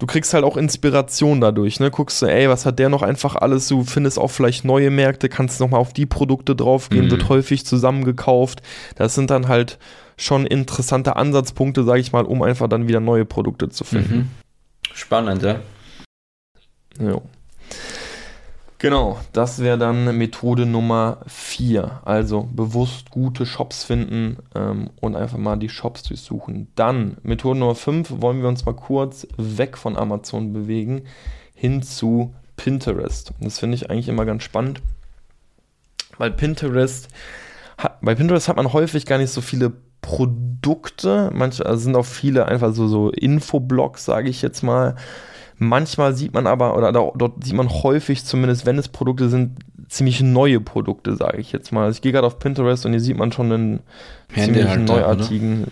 [0.00, 1.90] du kriegst halt auch Inspiration dadurch, ne?
[1.90, 3.68] Guckst du, ey, was hat der noch einfach alles?
[3.68, 7.10] Du findest auch vielleicht neue Märkte, kannst nochmal auf die Produkte draufgehen, mhm.
[7.12, 8.62] wird häufig zusammengekauft.
[8.96, 9.78] Das sind dann halt
[10.16, 14.16] schon interessante Ansatzpunkte, sage ich mal, um einfach dann wieder neue Produkte zu finden.
[14.16, 14.30] Mhm.
[14.94, 15.60] Spannend, ja.
[16.98, 17.20] Ja.
[18.80, 22.00] Genau, das wäre dann Methode Nummer 4.
[22.02, 26.68] Also bewusst gute Shops finden ähm, und einfach mal die Shops durchsuchen.
[26.76, 31.02] Dann Methode Nummer 5 wollen wir uns mal kurz weg von Amazon bewegen,
[31.54, 33.34] hin zu Pinterest.
[33.40, 34.80] Das finde ich eigentlich immer ganz spannend,
[36.16, 37.08] weil Pinterest,
[38.00, 41.30] bei Pinterest hat man häufig gar nicht so viele Produkte.
[41.34, 44.96] Manche also sind auch viele einfach so, so Infoblogs, sage ich jetzt mal
[45.62, 49.58] Manchmal sieht man aber, oder dort sieht man häufig zumindest, wenn es Produkte sind,
[49.88, 51.84] ziemlich neue Produkte, sage ich jetzt mal.
[51.84, 53.80] Also ich gehe gerade auf Pinterest und hier sieht man schon einen
[54.34, 55.66] ziemlich neuartigen,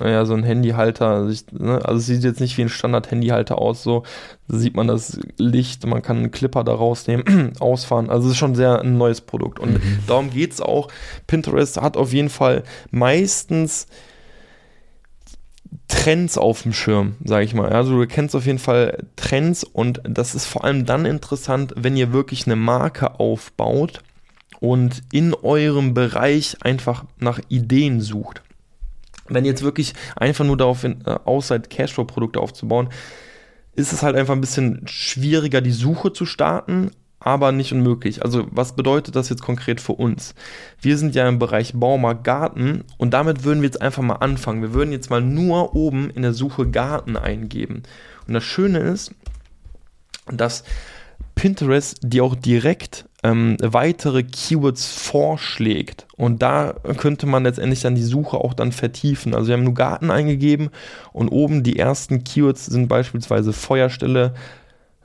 [0.00, 1.06] ja, so ein Handyhalter.
[1.06, 4.02] Also, ich, ne, also, es sieht jetzt nicht wie ein Standard-Handyhalter aus, so.
[4.48, 8.10] Da sieht man das Licht, man kann einen Clipper da rausnehmen, ausfahren.
[8.10, 9.60] Also es ist schon sehr ein neues Produkt.
[9.60, 9.98] Und mhm.
[10.08, 10.88] darum geht es auch.
[11.28, 13.86] Pinterest hat auf jeden Fall meistens
[15.98, 17.70] Trends auf dem Schirm, sage ich mal.
[17.70, 21.96] Also du kennst auf jeden Fall Trends und das ist vor allem dann interessant, wenn
[21.96, 23.98] ihr wirklich eine Marke aufbaut
[24.60, 28.42] und in eurem Bereich einfach nach Ideen sucht.
[29.26, 30.94] Wenn ihr jetzt wirklich einfach nur darauf äh,
[31.24, 32.90] aus seid, Cashflow-Produkte aufzubauen,
[33.74, 38.22] ist es halt einfach ein bisschen schwieriger, die Suche zu starten, aber nicht unmöglich.
[38.22, 40.34] Also was bedeutet das jetzt konkret für uns?
[40.80, 44.62] Wir sind ja im Bereich Baumarkt Garten und damit würden wir jetzt einfach mal anfangen.
[44.62, 47.82] Wir würden jetzt mal nur oben in der Suche Garten eingeben.
[48.26, 49.14] Und das Schöne ist,
[50.30, 50.64] dass
[51.34, 56.06] Pinterest dir auch direkt ähm, weitere Keywords vorschlägt.
[56.16, 59.34] Und da könnte man letztendlich dann die Suche auch dann vertiefen.
[59.34, 60.70] Also wir haben nur Garten eingegeben
[61.12, 64.34] und oben die ersten Keywords sind beispielsweise Feuerstelle,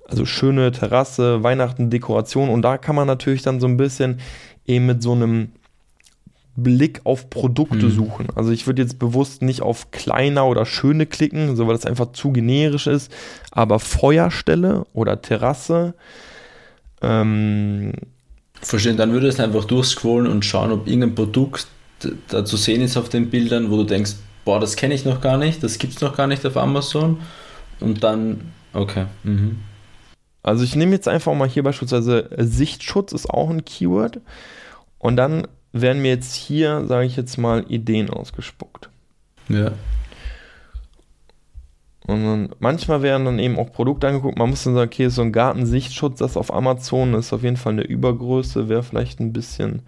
[0.08, 2.49] also schöne Terrasse, Weihnachten, Dekoration.
[2.49, 4.20] Und da kann man natürlich dann so ein bisschen
[4.66, 5.49] eben mit so einem
[6.56, 7.91] Blick auf Produkte mhm.
[7.91, 8.28] suchen.
[8.36, 12.12] Also ich würde jetzt bewusst nicht auf kleiner oder schöne klicken, so weil das einfach
[12.12, 13.12] zu generisch ist.
[13.51, 15.95] Aber Feuerstelle oder Terrasse.
[17.01, 17.93] Ähm,
[18.62, 21.68] Verstehen, dann würdest du einfach durchscrollen und schauen, ob irgendein Produkt
[22.28, 24.14] da zu sehen ist auf den Bildern, wo du denkst,
[24.45, 27.22] boah, das kenne ich noch gar nicht, das gibt es noch gar nicht auf Amazon.
[27.80, 29.06] Und dann, okay.
[29.24, 29.58] Mhm.
[30.44, 34.20] Also ich nehme jetzt einfach mal hier beispielsweise äh, Sichtschutz ist auch ein Keyword.
[35.00, 38.89] Und dann werden mir jetzt hier, sage ich jetzt mal, Ideen ausgespuckt.
[39.50, 39.72] Ja.
[42.06, 44.38] Und dann, manchmal werden dann eben auch Produkte angeguckt.
[44.38, 47.74] Man muss dann sagen, okay, so ein Gartensichtschutz, das auf Amazon ist auf jeden Fall
[47.74, 49.84] eine Übergröße, wäre vielleicht ein bisschen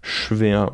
[0.00, 0.72] schwer.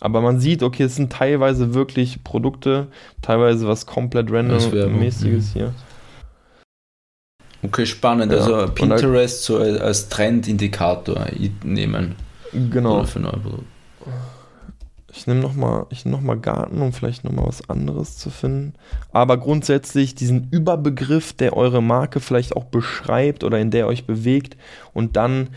[0.00, 2.88] Aber man sieht, okay, es sind teilweise wirklich Produkte,
[3.22, 5.74] teilweise was komplett random-mäßiges hier.
[7.62, 8.32] Okay, spannend.
[8.32, 8.38] Ja.
[8.38, 11.26] Also Pinterest so als Trendindikator
[11.62, 12.16] nehmen.
[12.52, 13.04] Genau.
[13.04, 13.64] für neue Produkte.
[15.12, 18.74] Ich nehme nochmal nehm Garten, um vielleicht nochmal was anderes zu finden.
[19.12, 24.56] Aber grundsätzlich diesen Überbegriff, der eure Marke vielleicht auch beschreibt oder in der euch bewegt
[24.94, 25.48] und dann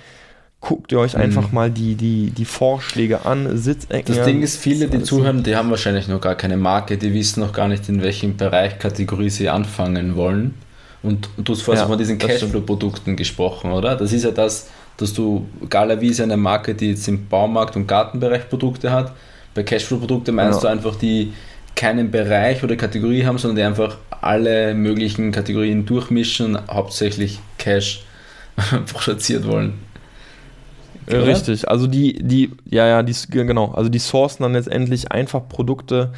[0.60, 1.54] guckt ihr euch einfach mhm.
[1.54, 4.16] mal die, die, die Vorschläge an, Sitzecken.
[4.16, 7.42] Das Ding ist, viele, die zuhören, die haben wahrscheinlich noch gar keine Marke, die wissen
[7.42, 10.56] noch gar nicht, in welchem Bereich, Kategorie sie anfangen wollen.
[11.04, 13.96] Und du hast vorhin ja, von diesen Cashflow-Produkten gesprochen, oder?
[13.96, 17.88] Das ist ja das, dass du, Galavi ist eine Marke, die jetzt im Baumarkt- und
[17.88, 19.14] Gartenbereich Produkte hat.
[19.54, 20.70] Bei Cashflow-Produkten meinst ja.
[20.70, 21.34] du einfach, die
[21.76, 28.06] keinen Bereich oder Kategorie haben, sondern die einfach alle möglichen Kategorien durchmischen und hauptsächlich Cash
[28.94, 29.74] produziert wollen.
[31.08, 31.28] Oder?
[31.28, 36.14] Richtig, also die, die, ja, ja, die, genau, also die sourcen dann letztendlich einfach Produkte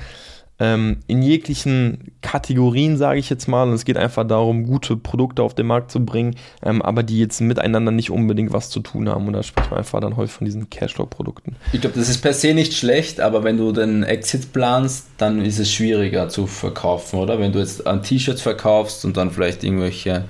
[0.58, 3.64] ähm, in jeglichen Kategorien, sage ich jetzt mal.
[3.64, 7.20] Und es geht einfach darum, gute Produkte auf den Markt zu bringen, ähm, aber die
[7.20, 9.28] jetzt miteinander nicht unbedingt was zu tun haben.
[9.28, 11.58] Und da spricht man einfach dann häufig von diesen Cashflow-Produkten.
[11.74, 15.44] Ich glaube, das ist per se nicht schlecht, aber wenn du den Exit planst, dann
[15.44, 17.40] ist es schwieriger zu verkaufen, oder?
[17.40, 20.24] Wenn du jetzt an T-Shirts verkaufst und dann vielleicht irgendwelche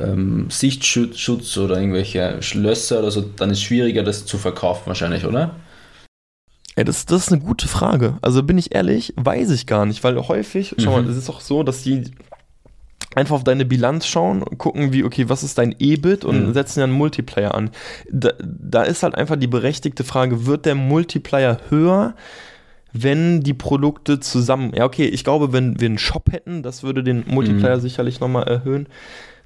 [0.00, 5.26] ähm, Sichtschutz oder irgendwelche Schlösser oder so, dann ist es schwieriger, das zu verkaufen wahrscheinlich,
[5.26, 5.56] oder?
[6.78, 8.18] Ja, das, das ist eine gute Frage.
[8.22, 10.80] Also bin ich ehrlich, weiß ich gar nicht, weil häufig, mhm.
[10.80, 11.10] schau mal, mhm.
[11.10, 12.04] es ist auch so, dass die
[13.16, 16.52] einfach auf deine Bilanz schauen, gucken, wie, okay, was ist dein EBIT und mhm.
[16.54, 17.70] setzen ja einen Multiplayer an.
[18.12, 22.14] Da, da ist halt einfach die berechtigte Frage, wird der Multiplayer höher?
[22.94, 24.72] wenn die Produkte zusammen.
[24.74, 27.82] Ja, okay, ich glaube, wenn wir einen Shop hätten, das würde den Multiplayer mhm.
[27.82, 28.88] sicherlich nochmal erhöhen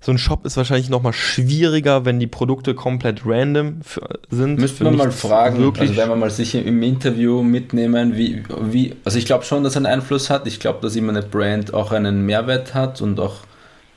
[0.03, 3.83] so ein Shop ist wahrscheinlich nochmal schwieriger, wenn die Produkte komplett random
[4.31, 4.59] sind.
[4.59, 8.97] Müsste man mal fragen, wirklich also wenn wir mal sich im Interview mitnehmen, wie, wie
[9.05, 10.49] also ich glaube schon, dass er einen Einfluss hat.
[10.49, 13.37] Ich glaube, dass immer eine Brand auch einen Mehrwert hat und auch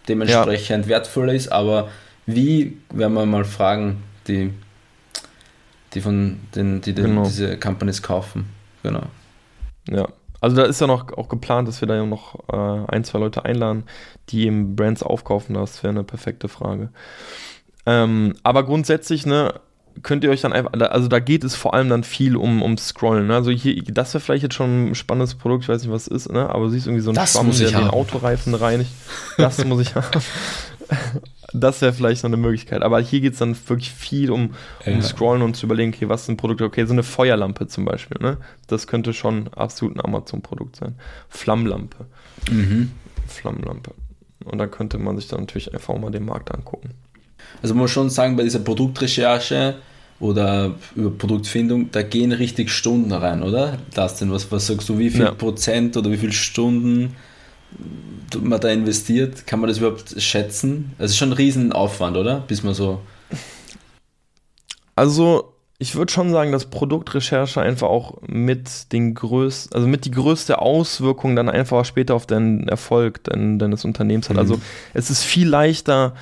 [0.07, 0.89] dementsprechend ja.
[0.89, 1.89] wertvoller ist, aber
[2.27, 4.51] wie, werden wir mal fragen, die,
[5.95, 7.23] die von den, die den, genau.
[7.23, 8.45] diese Companies kaufen.
[8.83, 9.03] Genau.
[9.89, 10.07] Ja,
[10.45, 13.17] also da ist ja noch auch geplant, dass wir da ja noch äh, ein, zwei
[13.17, 13.85] Leute einladen,
[14.29, 15.55] die eben Brands aufkaufen.
[15.55, 16.89] Das wäre eine perfekte Frage.
[17.87, 19.55] Ähm, aber grundsätzlich, ne,
[20.03, 22.77] könnt ihr euch dann einfach, also da geht es vor allem dann viel um, um
[22.77, 23.25] Scrollen.
[23.25, 23.33] Ne?
[23.33, 26.25] Also hier, das wäre vielleicht jetzt schon ein spannendes Produkt, ich weiß nicht, was es
[26.25, 26.47] ist, ne?
[26.47, 27.85] aber du siehst irgendwie so einen Schwamm, der haben.
[27.85, 28.91] den Autoreifen reinigt.
[29.39, 30.21] Das muss ich haben.
[31.59, 32.81] Das wäre vielleicht noch eine Möglichkeit.
[32.81, 34.51] Aber hier geht es dann wirklich viel um,
[34.85, 35.01] um ja.
[35.01, 36.65] Scrollen und zu überlegen, okay, was sind Produkte?
[36.65, 38.17] Okay, so eine Feuerlampe zum Beispiel.
[38.21, 38.37] Ne?
[38.67, 40.95] Das könnte schon absolut ein Amazon-Produkt sein.
[41.29, 42.05] Flammlampe.
[42.51, 42.91] Mhm.
[43.27, 43.91] Flammlampe.
[44.43, 46.91] Und da könnte man sich dann natürlich einfach mal den Markt angucken.
[47.61, 49.75] Also man muss schon sagen, bei dieser Produktrecherche
[50.19, 53.77] oder über Produktfindung, da gehen richtig Stunden rein, oder?
[53.93, 55.31] Das denn, was, was sagst du, wie viel ja.
[55.31, 57.15] Prozent oder wie viele Stunden
[58.41, 59.47] man da investiert?
[59.47, 60.93] Kann man das überhaupt schätzen?
[60.97, 62.41] Es ist schon ein Riesenaufwand, oder?
[62.41, 63.01] Bis man so.
[64.95, 70.11] Also, ich würde schon sagen, dass Produktrecherche einfach auch mit den größten, also mit die
[70.11, 74.35] größte Auswirkung dann einfach später auf den Erfolg deines Unternehmens hat.
[74.35, 74.39] Mhm.
[74.39, 74.61] Also
[74.93, 76.15] es ist viel leichter,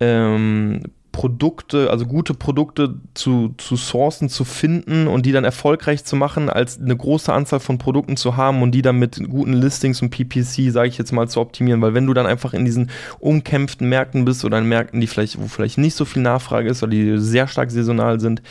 [0.00, 0.82] ähm,
[1.14, 6.50] Produkte, also gute Produkte zu, zu sourcen, zu finden und die dann erfolgreich zu machen,
[6.50, 10.10] als eine große Anzahl von Produkten zu haben und die dann mit guten Listings und
[10.10, 11.80] PPC, sage ich jetzt mal, zu optimieren.
[11.80, 12.90] Weil wenn du dann einfach in diesen
[13.20, 16.82] umkämpften Märkten bist oder in Märkten, die vielleicht, wo vielleicht nicht so viel Nachfrage ist
[16.82, 18.42] oder die sehr stark saisonal sind,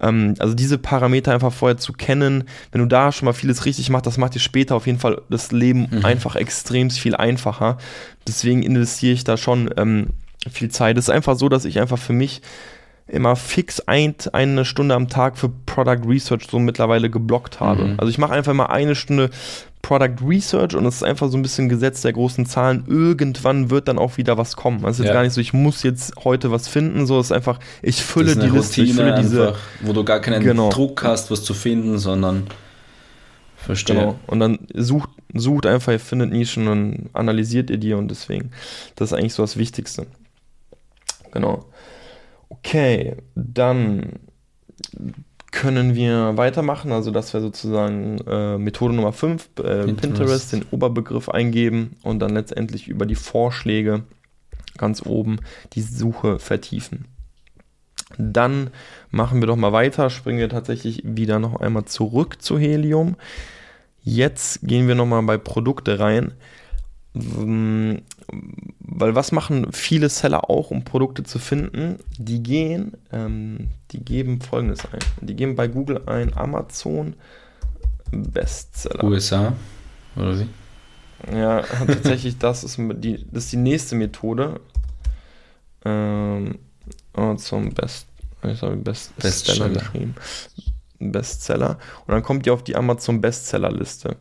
[0.00, 3.90] ähm, also diese Parameter einfach vorher zu kennen, wenn du da schon mal vieles richtig
[3.90, 6.04] machst, das macht dir später auf jeden Fall das Leben mhm.
[6.04, 7.78] einfach extrem viel einfacher.
[8.28, 10.10] Deswegen investiere ich da schon ähm,
[10.50, 10.96] viel Zeit.
[10.98, 12.42] Es ist einfach so, dass ich einfach für mich
[13.08, 17.84] immer fix ein, eine Stunde am Tag für Product Research so mittlerweile geblockt habe.
[17.84, 17.94] Mhm.
[17.98, 19.30] Also ich mache einfach mal eine Stunde
[19.86, 22.84] Product Research und es ist einfach so ein bisschen Gesetz der großen Zahlen.
[22.88, 24.78] Irgendwann wird dann auch wieder was kommen.
[24.84, 25.12] Also es ist ja.
[25.12, 28.34] gar nicht so, ich muss jetzt heute was finden, so es ist einfach, ich fülle
[28.34, 30.70] die Liste, ich fülle diese, einfach, wo du gar keinen genau.
[30.70, 32.48] Druck hast, was zu finden, sondern
[33.56, 33.94] verstehe.
[33.94, 34.18] Genau.
[34.26, 38.50] Und dann sucht, sucht einfach, ihr findet Nischen und analysiert ihr die und deswegen,
[38.96, 40.08] das ist eigentlich so das Wichtigste.
[41.36, 41.64] Genau.
[42.48, 44.20] Okay, dann
[45.50, 46.92] können wir weitermachen.
[46.92, 50.00] Also das wäre sozusagen äh, Methode Nummer 5, äh, Pinterest.
[50.00, 54.04] Pinterest, den Oberbegriff eingeben und dann letztendlich über die Vorschläge
[54.76, 55.38] ganz oben
[55.72, 57.06] die Suche vertiefen.
[58.18, 58.70] Dann
[59.10, 63.16] machen wir doch mal weiter, springen wir tatsächlich wieder noch einmal zurück zu Helium.
[64.02, 66.32] Jetzt gehen wir nochmal bei Produkte rein.
[68.28, 71.98] Weil was machen viele Seller auch, um Produkte zu finden?
[72.18, 75.00] Die gehen, ähm, die geben folgendes ein.
[75.20, 77.14] Die geben bei Google ein Amazon
[78.10, 79.04] Bestseller.
[79.04, 79.52] USA,
[80.16, 80.48] oder wie?
[81.32, 84.60] Ja, tatsächlich, das ist die, das ist die nächste Methode.
[85.84, 86.58] Ähm,
[87.12, 88.06] Amazon Best,
[88.42, 90.14] ich habe Bestseller, Bestseller geschrieben.
[90.98, 91.78] Bestseller.
[92.06, 94.16] Und dann kommt ihr auf die Amazon Bestseller Liste.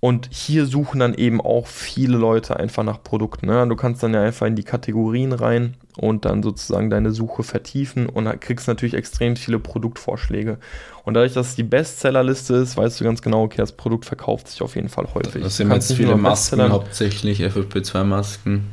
[0.00, 3.46] Und hier suchen dann eben auch viele Leute einfach nach Produkten.
[3.46, 3.66] Ne?
[3.66, 8.08] Du kannst dann ja einfach in die Kategorien rein und dann sozusagen deine Suche vertiefen
[8.08, 10.58] und kriegst natürlich extrem viele Produktvorschläge.
[11.04, 14.46] Und dadurch, dass es die Bestsellerliste ist, weißt du ganz genau, okay, das Produkt verkauft
[14.46, 15.42] sich auf jeden Fall häufig.
[15.42, 18.66] Das sind jetzt viele Masken, hauptsächlich FFP2-Masken.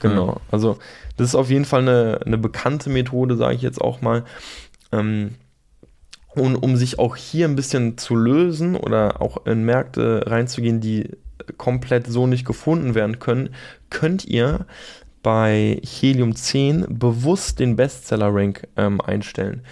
[0.00, 0.36] Genau, ja.
[0.50, 0.78] also
[1.18, 4.24] das ist auf jeden Fall eine, eine bekannte Methode, sage ich jetzt auch mal.
[4.90, 5.34] Ähm,
[6.40, 11.10] und um sich auch hier ein bisschen zu lösen oder auch in Märkte reinzugehen, die
[11.56, 13.50] komplett so nicht gefunden werden können,
[13.90, 14.66] könnt ihr
[15.22, 19.62] bei Helium 10 bewusst den Bestseller-Rank ähm, einstellen.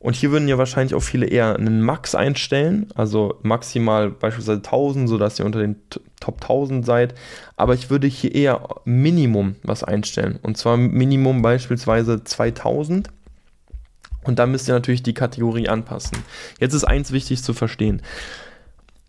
[0.00, 5.08] Und hier würden ja wahrscheinlich auch viele eher einen Max einstellen, also maximal beispielsweise 1000,
[5.10, 5.76] sodass ihr unter den
[6.20, 7.14] Top 1000 seid.
[7.56, 10.38] Aber ich würde hier eher Minimum was einstellen.
[10.40, 13.10] Und zwar Minimum beispielsweise 2000
[14.24, 16.18] und dann müsst ihr natürlich die Kategorie anpassen.
[16.58, 18.02] Jetzt ist eins wichtig zu verstehen.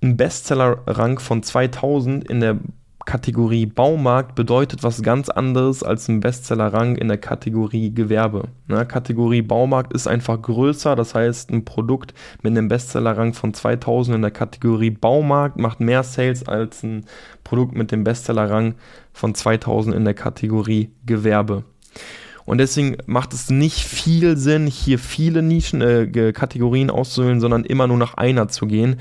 [0.01, 2.57] Ein Bestseller-Rang von 2000 in der
[3.05, 8.49] Kategorie Baumarkt bedeutet was ganz anderes als ein Bestseller-Rang in der Kategorie Gewerbe.
[8.67, 8.85] Ne?
[8.85, 14.21] Kategorie Baumarkt ist einfach größer, das heißt, ein Produkt mit einem Bestseller-Rang von 2000 in
[14.21, 17.05] der Kategorie Baumarkt macht mehr Sales als ein
[17.43, 18.75] Produkt mit dem Bestseller-Rang
[19.13, 21.63] von 2000 in der Kategorie Gewerbe.
[22.51, 27.87] Und deswegen macht es nicht viel Sinn, hier viele Nischen, äh, Kategorien auszuwählen, sondern immer
[27.87, 28.99] nur nach einer zu gehen.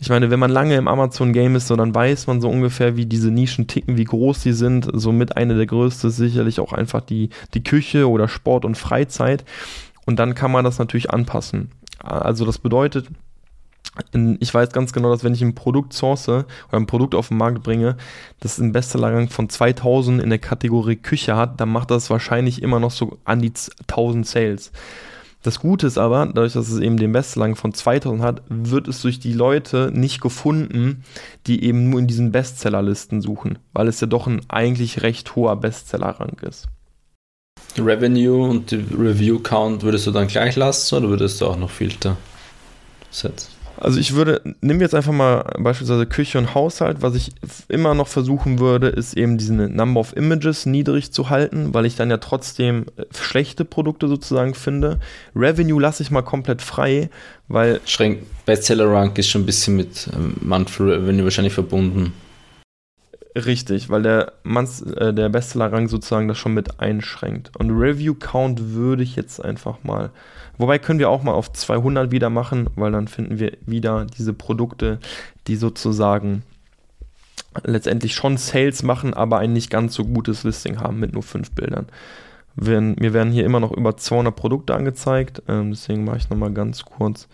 [0.00, 3.06] Ich meine, wenn man lange im Amazon-Game ist, so, dann weiß man so ungefähr, wie
[3.06, 4.90] diese Nischen ticken, wie groß die sind.
[4.92, 9.44] Somit eine der größten ist sicherlich auch einfach die, die Küche oder Sport und Freizeit.
[10.04, 11.70] Und dann kann man das natürlich anpassen.
[12.00, 13.06] Also das bedeutet,
[14.40, 17.36] ich weiß ganz genau, dass wenn ich ein Produkt source oder ein Produkt auf den
[17.36, 17.96] Markt bringe,
[18.40, 22.80] das einen Bestsellerrang von 2000 in der Kategorie Küche hat, dann macht das wahrscheinlich immer
[22.80, 23.52] noch so an die
[23.82, 24.72] 1000 Sales.
[25.42, 29.02] Das Gute ist aber, dadurch, dass es eben den Bestsellerrang von 2000 hat, wird es
[29.02, 31.02] durch die Leute nicht gefunden,
[31.46, 35.56] die eben nur in diesen Bestsellerlisten suchen, weil es ja doch ein eigentlich recht hoher
[35.56, 36.68] Bestsellerrang ist.
[37.76, 41.70] Revenue und die Review Count würdest du dann gleich lassen oder würdest du auch noch
[41.70, 42.16] Filter
[43.10, 43.61] setzen?
[43.82, 47.02] Also ich würde, nimm jetzt einfach mal beispielsweise Küche und Haushalt.
[47.02, 47.32] Was ich
[47.66, 51.96] immer noch versuchen würde, ist eben diesen Number of Images niedrig zu halten, weil ich
[51.96, 55.00] dann ja trotzdem äh, schlechte Produkte sozusagen finde.
[55.34, 57.10] Revenue lasse ich mal komplett frei,
[57.48, 57.80] weil...
[57.84, 62.12] Schränk, Bestseller Rank ist schon ein bisschen mit ähm, Monthly Revenue wahrscheinlich verbunden.
[63.34, 67.50] Richtig, weil der, äh, der Bestseller-Rang sozusagen das schon mit einschränkt.
[67.56, 70.10] Und Review-Count würde ich jetzt einfach mal
[70.58, 74.32] Wobei können wir auch mal auf 200 wieder machen, weil dann finden wir wieder diese
[74.32, 74.98] Produkte,
[75.46, 76.42] die sozusagen
[77.64, 81.50] letztendlich schon Sales machen, aber ein nicht ganz so gutes Listing haben mit nur fünf
[81.52, 81.86] Bildern.
[82.54, 86.52] Wir, mir werden hier immer noch über 200 Produkte angezeigt, ähm, deswegen mache ich nochmal
[86.52, 87.28] ganz kurz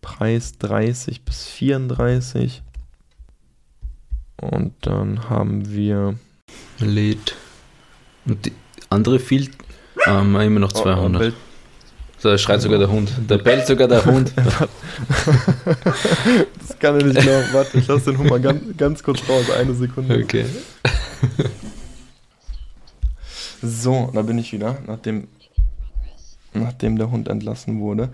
[0.00, 2.62] Preis 30 bis 34
[4.40, 6.14] und dann haben wir
[6.78, 7.34] Lead
[8.26, 8.52] und die
[8.90, 9.50] andere Field
[10.06, 11.32] ähm, immer noch 200.
[11.32, 11.36] Oh,
[12.20, 13.12] so, schreit sogar der Hund.
[13.28, 14.32] Da bellt sogar der Hund.
[16.58, 17.46] das kann er nicht glauben.
[17.52, 19.48] Warte, ich lasse den Hund mal ganz, ganz kurz raus.
[19.50, 20.20] Eine Sekunde.
[20.24, 20.44] Okay.
[23.62, 25.28] So, da bin ich wieder, nachdem,
[26.54, 28.10] nachdem der Hund entlassen wurde.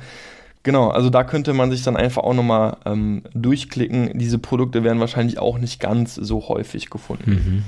[0.65, 4.19] Genau, also da könnte man sich dann einfach auch nochmal ähm, durchklicken.
[4.19, 7.31] Diese Produkte werden wahrscheinlich auch nicht ganz so häufig gefunden.
[7.31, 7.63] Mhm.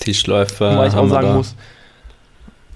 [0.00, 0.76] Tischläufer.
[0.76, 1.54] Weil ich auch sagen muss,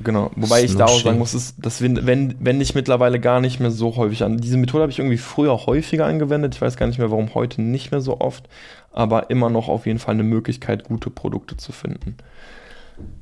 [0.00, 3.58] Genau, wobei ich da auch sagen muss, ist, das wenn, wenn ich mittlerweile gar nicht
[3.58, 4.38] mehr so häufig an.
[4.38, 6.54] Diese Methode habe ich irgendwie früher häufiger angewendet.
[6.54, 8.48] Ich weiß gar nicht mehr, warum heute nicht mehr so oft,
[8.92, 12.16] aber immer noch auf jeden Fall eine Möglichkeit, gute Produkte zu finden.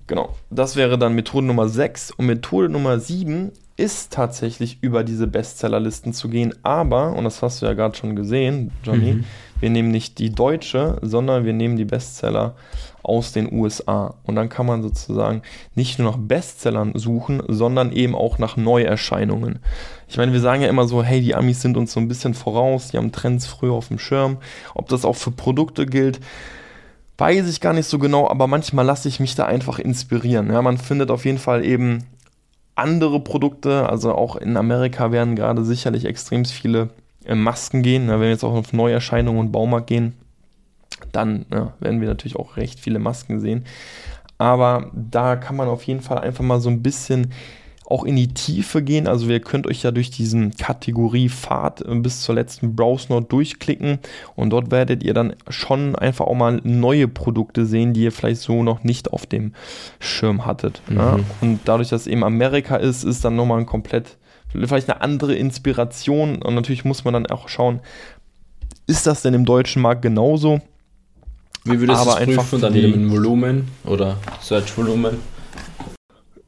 [0.06, 5.26] Genau, das wäre dann Methode Nummer 6 und Methode Nummer 7 ist tatsächlich über diese
[5.26, 9.24] Bestsellerlisten zu gehen, aber, und das hast du ja gerade schon gesehen, Johnny, mhm.
[9.60, 12.54] wir nehmen nicht die deutsche, sondern wir nehmen die Bestseller
[13.02, 14.14] aus den USA.
[14.24, 15.42] Und dann kann man sozusagen
[15.74, 19.60] nicht nur nach Bestsellern suchen, sondern eben auch nach Neuerscheinungen.
[20.08, 22.34] Ich meine, wir sagen ja immer so, hey, die Amis sind uns so ein bisschen
[22.34, 24.38] voraus, die haben Trends früher auf dem Schirm.
[24.74, 26.18] Ob das auch für Produkte gilt,
[27.18, 30.50] weiß ich gar nicht so genau, aber manchmal lasse ich mich da einfach inspirieren.
[30.50, 32.04] Ja, man findet auf jeden Fall eben
[32.76, 36.90] andere Produkte, also auch in Amerika werden gerade sicherlich extrem viele
[37.24, 38.08] äh, Masken gehen.
[38.08, 40.14] wenn wir jetzt auch auf Neuerscheinungen und Baumarkt gehen,
[41.12, 43.64] dann ja, werden wir natürlich auch recht viele Masken sehen.
[44.38, 47.32] Aber da kann man auf jeden Fall einfach mal so ein bisschen
[47.86, 49.06] auch in die Tiefe gehen.
[49.06, 54.00] Also ihr könnt euch ja durch diesen Kategorie Pfad bis zur letzten Browse Note durchklicken
[54.34, 58.40] und dort werdet ihr dann schon einfach auch mal neue Produkte sehen, die ihr vielleicht
[58.40, 59.52] so noch nicht auf dem
[60.00, 60.82] Schirm hattet.
[60.88, 60.96] Mhm.
[60.96, 61.18] Ja?
[61.40, 64.18] Und dadurch, dass eben Amerika ist, ist dann nochmal ein komplett
[64.48, 67.80] vielleicht eine andere Inspiration und natürlich muss man dann auch schauen,
[68.86, 70.60] Ist das denn im deutschen Markt genauso?
[71.64, 72.60] Wie würdest du das prüfen?
[72.60, 75.18] Dann mit Volumen oder Search-Volumen?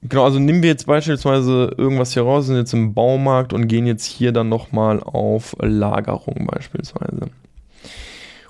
[0.02, 3.86] Genau, also nehmen wir jetzt beispielsweise irgendwas hier raus, sind jetzt im Baumarkt und gehen
[3.86, 7.30] jetzt hier dann nochmal auf Lagerung beispielsweise.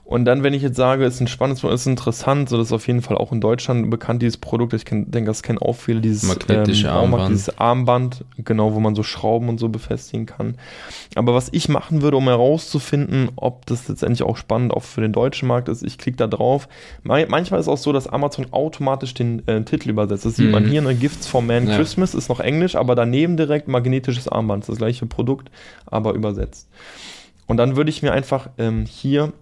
[0.09, 2.73] Und dann, wenn ich jetzt sage, ist ein spannendes Produkt, ist interessant, so das ist
[2.73, 4.73] auf jeden Fall auch in Deutschland bekannt, dieses Produkt.
[4.73, 7.31] Ich denke, das kennen auch viele, dieses magnetische ähm, Armband.
[7.31, 10.55] dieses Armband, genau, wo man so Schrauben und so befestigen kann.
[11.15, 15.13] Aber was ich machen würde, um herauszufinden, ob das letztendlich auch spannend auch für den
[15.13, 16.71] deutschen Markt ist, ich klicke da drauf.
[17.03, 20.25] Manchmal ist es auch so, dass Amazon automatisch den äh, Titel übersetzt.
[20.25, 20.53] Das sieht mhm.
[20.53, 21.77] man hier, eine Gifts for Man ja.
[21.77, 25.51] Christmas ist noch Englisch, aber daneben direkt magnetisches Armband, das, das gleiche Produkt,
[25.85, 26.67] aber übersetzt.
[27.47, 29.35] Und dann würde ich mir einfach ähm, hier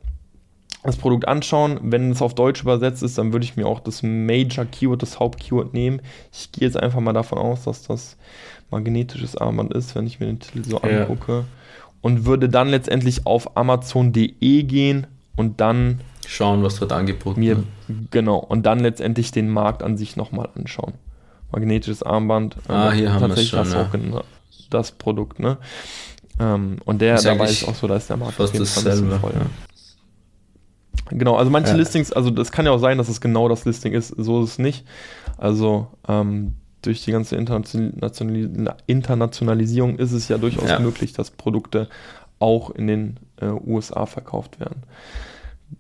[0.87, 1.79] das Produkt anschauen.
[1.83, 5.19] Wenn es auf Deutsch übersetzt ist, dann würde ich mir auch das Major Keyword, das
[5.21, 6.01] Hauptkeyword nehmen.
[6.33, 8.17] Ich gehe jetzt einfach mal davon aus, dass das
[8.71, 11.03] magnetisches Armband ist, wenn ich mir den Titel so ja.
[11.03, 11.45] angucke.
[12.01, 15.07] Und würde dann letztendlich auf Amazon.de gehen
[15.37, 17.65] und dann schauen, was dort angeboten wird.
[18.11, 20.95] Genau, und dann letztendlich den Markt an sich nochmal anschauen.
[21.51, 22.57] Magnetisches Armband.
[22.69, 23.59] Ah, hier haben wir es schon.
[23.61, 23.89] Das, ja.
[24.15, 24.25] auch
[24.71, 25.59] das Produkt, ne?
[26.39, 29.19] Ähm, und der, da weiß ich auch so, da ist der Markt fast dasselbe.
[29.19, 29.33] Voll.
[29.35, 29.47] Ja.
[31.11, 31.77] Genau, also manche ja.
[31.77, 34.51] Listings, also das kann ja auch sein, dass es genau das Listing ist, so ist
[34.51, 34.85] es nicht.
[35.39, 40.79] Also ähm, durch die ganze Internationalisierung ist es ja durchaus ja.
[40.79, 41.89] möglich, dass Produkte
[42.39, 44.83] auch in den äh, USA verkauft werden.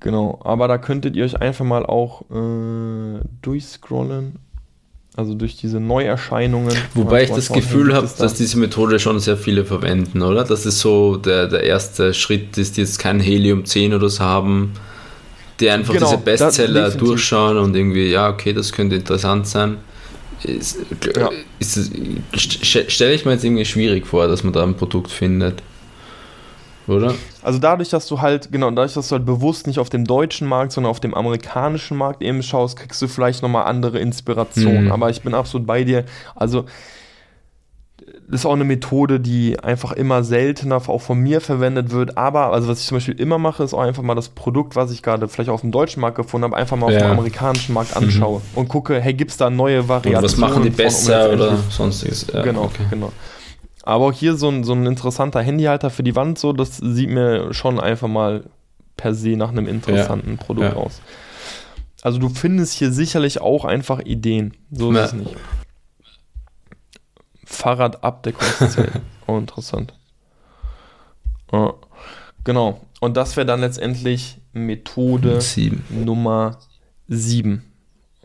[0.01, 4.37] Genau, aber da könntet ihr euch einfach mal auch äh, durchscrollen.
[5.15, 6.77] Also durch diese Neuerscheinungen.
[6.93, 10.45] Wobei ich das Gefühl habe, dass diese Methode schon sehr viele verwenden, oder?
[10.45, 14.75] Dass es so der, der erste Schritt ist, jetzt kein Helium 10 oder so haben,
[15.61, 19.79] die einfach genau, diese Bestseller durchschauen und irgendwie, ja, okay, das könnte interessant sein.
[20.43, 20.79] Ist,
[21.17, 21.31] ja.
[21.59, 21.91] ist,
[22.37, 25.63] stelle ich mir jetzt irgendwie schwierig vor, dass man da ein Produkt findet.
[26.87, 27.15] Oder?
[27.43, 30.47] Also dadurch, dass du halt, genau, dadurch, dass du halt bewusst nicht auf dem deutschen
[30.47, 34.85] Markt, sondern auf dem amerikanischen Markt eben schaust, kriegst du vielleicht nochmal andere Inspirationen.
[34.85, 34.93] Mhm.
[34.93, 36.05] Aber ich bin absolut bei dir.
[36.37, 36.67] Also
[38.29, 42.19] ist auch eine Methode, die einfach immer seltener auch von mir verwendet wird.
[42.19, 44.91] Aber, also was ich zum Beispiel immer mache, ist auch einfach mal das Produkt, was
[44.91, 47.91] ich gerade vielleicht auf dem deutschen Markt gefunden habe, einfach mal auf dem amerikanischen Markt
[47.91, 48.05] mhm.
[48.05, 48.59] anschaue mhm.
[48.59, 50.25] und gucke, hey, gibt es da neue Varianten?
[50.25, 52.27] was machen die besser oder sonstiges?
[52.33, 52.85] Ja, genau, okay.
[52.91, 53.13] genau.
[53.83, 57.09] Aber auch hier so ein, so ein interessanter Handyhalter für die Wand, so, das sieht
[57.09, 58.45] mir schon einfach mal
[58.97, 60.37] per se nach einem interessanten ja.
[60.37, 60.77] Produkt ja.
[60.77, 61.01] aus.
[62.03, 64.55] Also du findest hier sicherlich auch einfach Ideen.
[64.73, 65.37] So ist es nicht.
[67.47, 68.93] Fahrradabdeckungszelt.
[69.27, 69.95] oh, interessant.
[71.53, 71.75] Ja,
[72.45, 72.81] genau.
[73.01, 75.85] Und das wäre dann letztendlich Methode sieben.
[75.89, 76.59] Nummer
[77.09, 77.63] 7.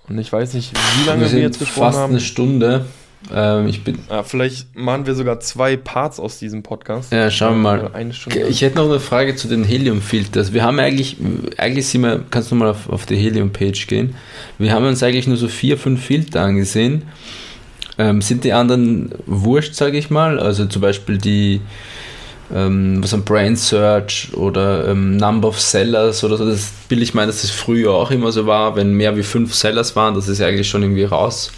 [0.10, 2.14] Und ich weiß nicht, wie lange wir, wir jetzt gesprochen fast haben.
[2.14, 2.86] Fast eine Stunde.
[3.32, 7.12] Ähm, ich bin ja, vielleicht machen wir sogar zwei Parts aus diesem Podcast.
[7.12, 7.92] Ja, schauen wir mal.
[7.94, 8.48] Eine Stunde.
[8.48, 10.54] Ich hätte noch eine Frage zu den Helium-Filters.
[10.54, 11.18] Wir haben eigentlich,
[11.58, 14.16] eigentlich sind wir, kannst du mal auf, auf die Helium-Page gehen.
[14.58, 17.04] Wir haben uns eigentlich nur so vier, fünf Filter angesehen.
[18.02, 20.40] Ähm, sind die anderen wurscht, sage ich mal?
[20.40, 21.62] Also zum Beispiel die,
[22.52, 26.50] ähm, was ein Brain Search oder ähm, Number of Sellers oder so.
[26.50, 29.54] Das will ich meinen, dass das früher auch immer so war, wenn mehr wie fünf
[29.54, 31.52] Sellers waren, das ist ja eigentlich schon irgendwie raus.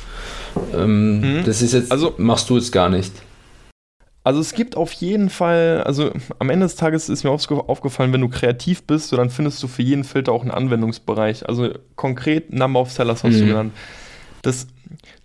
[0.75, 1.43] Ähm, mhm.
[1.45, 3.13] Das ist jetzt, also machst du jetzt gar nicht.
[4.25, 8.21] Also es gibt auf jeden Fall, also am Ende des Tages ist mir aufgefallen, wenn
[8.21, 11.47] du kreativ bist, so dann findest du für jeden Filter auch einen Anwendungsbereich.
[11.47, 13.39] Also konkret Number of Sellers hast mhm.
[13.39, 13.73] du genannt.
[14.43, 14.67] Das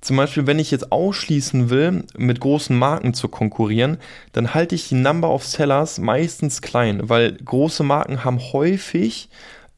[0.01, 3.99] zum Beispiel, wenn ich jetzt ausschließen will, mit großen Marken zu konkurrieren,
[4.33, 9.29] dann halte ich die Number of Sellers meistens klein, weil große Marken haben häufig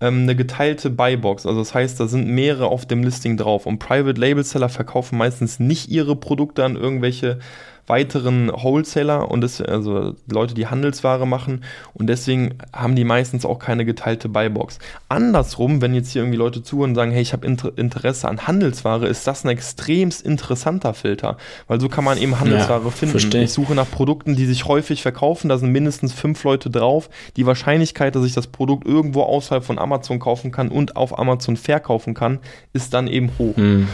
[0.00, 1.46] ähm, eine geteilte Buybox.
[1.46, 3.66] Also das heißt, da sind mehrere auf dem Listing drauf.
[3.66, 7.38] Und Private Label Seller verkaufen meistens nicht ihre Produkte an irgendwelche
[7.86, 11.64] weiteren Wholesaler und das, also Leute, die Handelsware machen
[11.94, 14.78] und deswegen haben die meistens auch keine geteilte Buybox.
[15.08, 18.46] Andersrum, wenn jetzt hier irgendwie Leute zuhören und sagen, hey, ich habe Inter Interesse an
[18.46, 23.18] Handelsware, ist das ein extremst interessanter Filter, weil so kann man eben Handelsware ja, finden.
[23.18, 23.44] Verstehe.
[23.44, 27.10] Ich suche nach Produkten, die sich häufig verkaufen, da sind mindestens fünf Leute drauf.
[27.36, 31.56] Die Wahrscheinlichkeit, dass ich das Produkt irgendwo außerhalb von Amazon kaufen kann und auf Amazon
[31.56, 32.38] verkaufen kann,
[32.72, 33.56] ist dann eben hoch.
[33.56, 33.88] Hm.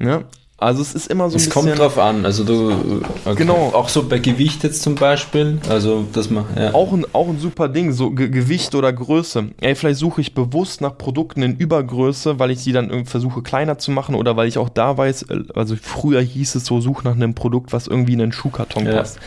[0.00, 0.24] Ja,
[0.58, 1.68] also es ist immer so ein es bisschen...
[1.68, 3.02] Es kommt drauf an, also du...
[3.24, 3.34] Okay.
[3.36, 3.72] Genau.
[3.74, 6.46] Auch so bei Gewicht jetzt zum Beispiel, also das man...
[6.56, 6.72] Ja.
[6.72, 9.50] Auch, ein, auch ein super Ding, so Ge Gewicht oder Größe.
[9.60, 13.76] Ey, vielleicht suche ich bewusst nach Produkten in Übergröße, weil ich sie dann versuche kleiner
[13.76, 17.04] zu machen oder weil ich auch da weiß, äh, also früher hieß es so, such
[17.04, 18.92] nach einem Produkt, was irgendwie in einen Schuhkarton ja.
[18.92, 19.18] passt.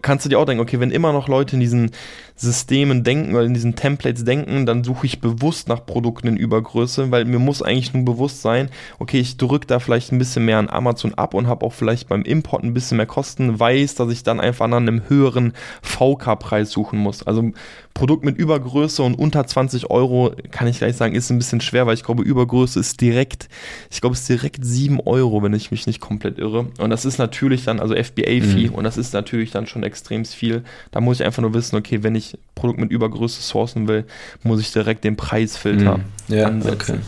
[0.00, 1.90] Kannst du dir auch denken, okay, wenn immer noch Leute in diesen
[2.36, 7.10] Systemen denken oder in diesen Templates denken, dann suche ich bewusst nach Produkten in Übergröße,
[7.10, 8.68] weil mir muss eigentlich nur bewusst sein,
[8.98, 12.08] okay, ich drücke da vielleicht ein bisschen mehr an Amazon ab und habe auch vielleicht
[12.08, 16.70] beim Import ein bisschen mehr Kosten, weiß, dass ich dann einfach nach einem höheren VK-Preis
[16.70, 17.26] suchen muss.
[17.26, 17.52] Also
[17.96, 21.86] Produkt mit Übergröße und unter 20 Euro, kann ich gleich sagen, ist ein bisschen schwer,
[21.86, 23.48] weil ich glaube, Übergröße ist direkt,
[23.90, 26.66] ich glaube, es ist direkt 7 Euro, wenn ich mich nicht komplett irre.
[26.78, 28.74] Und das ist natürlich dann, also FBA-Fee, mhm.
[28.74, 30.62] und das ist natürlich dann schon extrem viel.
[30.90, 34.04] Da muss ich einfach nur wissen, okay, wenn ich Produkt mit Übergröße sourcen will,
[34.42, 36.34] muss ich direkt den Preisfilter mhm.
[36.34, 36.96] ja, ansetzen.
[36.96, 37.00] Okay.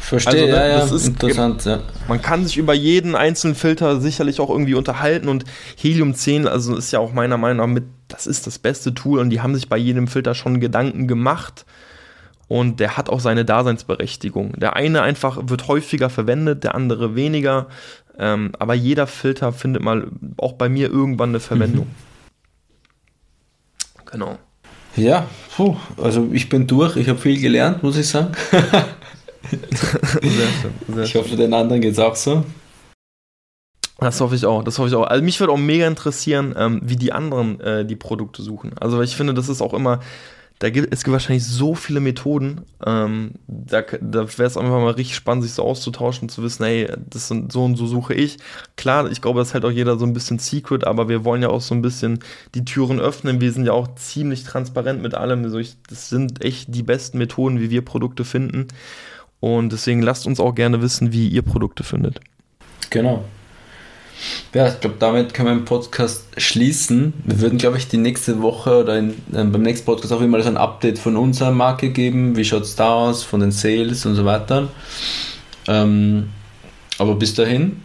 [0.00, 1.80] Verstehe, also, ja, ja, ist interessant, ja.
[2.08, 5.44] Man kann sich über jeden einzelnen Filter sicherlich auch irgendwie unterhalten und
[5.76, 9.20] Helium 10, also ist ja auch meiner Meinung nach mit, das ist das beste Tool
[9.20, 11.64] und die haben sich bei jedem Filter schon Gedanken gemacht
[12.48, 14.54] und der hat auch seine Daseinsberechtigung.
[14.54, 17.68] Der eine einfach wird häufiger verwendet, der andere weniger,
[18.18, 21.86] ähm, aber jeder Filter findet mal auch bei mir irgendwann eine Verwendung.
[21.86, 22.08] Mhm.
[24.10, 24.38] Genau.
[24.96, 28.32] Ja, puh, also ich bin durch, ich habe viel gelernt, muss ich sagen.
[28.50, 29.50] sehr
[30.22, 32.44] schön, sehr ich hoffe, den anderen geht es auch so.
[33.98, 35.06] Das hoffe ich auch, das hoffe ich auch.
[35.06, 38.72] Also mich würde auch mega interessieren, ähm, wie die anderen äh, die Produkte suchen.
[38.78, 40.00] Also ich finde, das ist auch immer,
[40.60, 44.90] da gibt, es gibt wahrscheinlich so viele Methoden, ähm, da, da wäre es einfach mal
[44.90, 48.38] richtig spannend, sich so auszutauschen, zu wissen, hey, das sind so und so suche ich.
[48.76, 51.48] Klar, ich glaube, das halt auch jeder so ein bisschen Secret, aber wir wollen ja
[51.48, 52.20] auch so ein bisschen
[52.54, 53.40] die Türen öffnen.
[53.40, 55.44] Wir sind ja auch ziemlich transparent mit allem.
[55.44, 58.66] Also ich, das sind echt die besten Methoden, wie wir Produkte finden.
[59.38, 62.20] Und deswegen lasst uns auch gerne wissen, wie ihr Produkte findet.
[62.90, 63.24] Genau.
[64.54, 67.12] Ja, ich glaube, damit können wir den Podcast schließen.
[67.24, 70.42] Wir würden, glaube ich, die nächste Woche oder in, äh, beim nächsten Podcast auch immer
[70.42, 72.36] so ein Update von unserer Marke geben.
[72.36, 74.68] Wie schaut es da aus, von den Sales und so weiter.
[75.66, 76.30] Ähm,
[76.98, 77.82] aber bis dahin,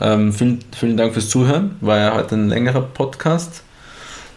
[0.00, 1.76] ähm, vielen, vielen Dank fürs Zuhören.
[1.80, 3.62] War ja heute ein längerer Podcast.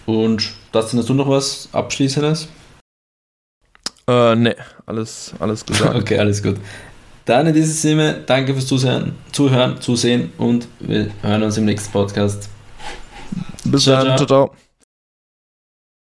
[0.05, 2.47] Und Dustin, hast du noch was Abschließendes?
[4.09, 5.95] Äh, ne, alles, alles gesagt.
[6.01, 6.57] okay, alles gut.
[7.27, 11.91] Dann in diesem Sinne, danke fürs Zuhören, Zuhören, Zusehen und wir hören uns im nächsten
[11.91, 12.49] Podcast.
[13.65, 14.66] Bis ciao, dann, ciao, ciao.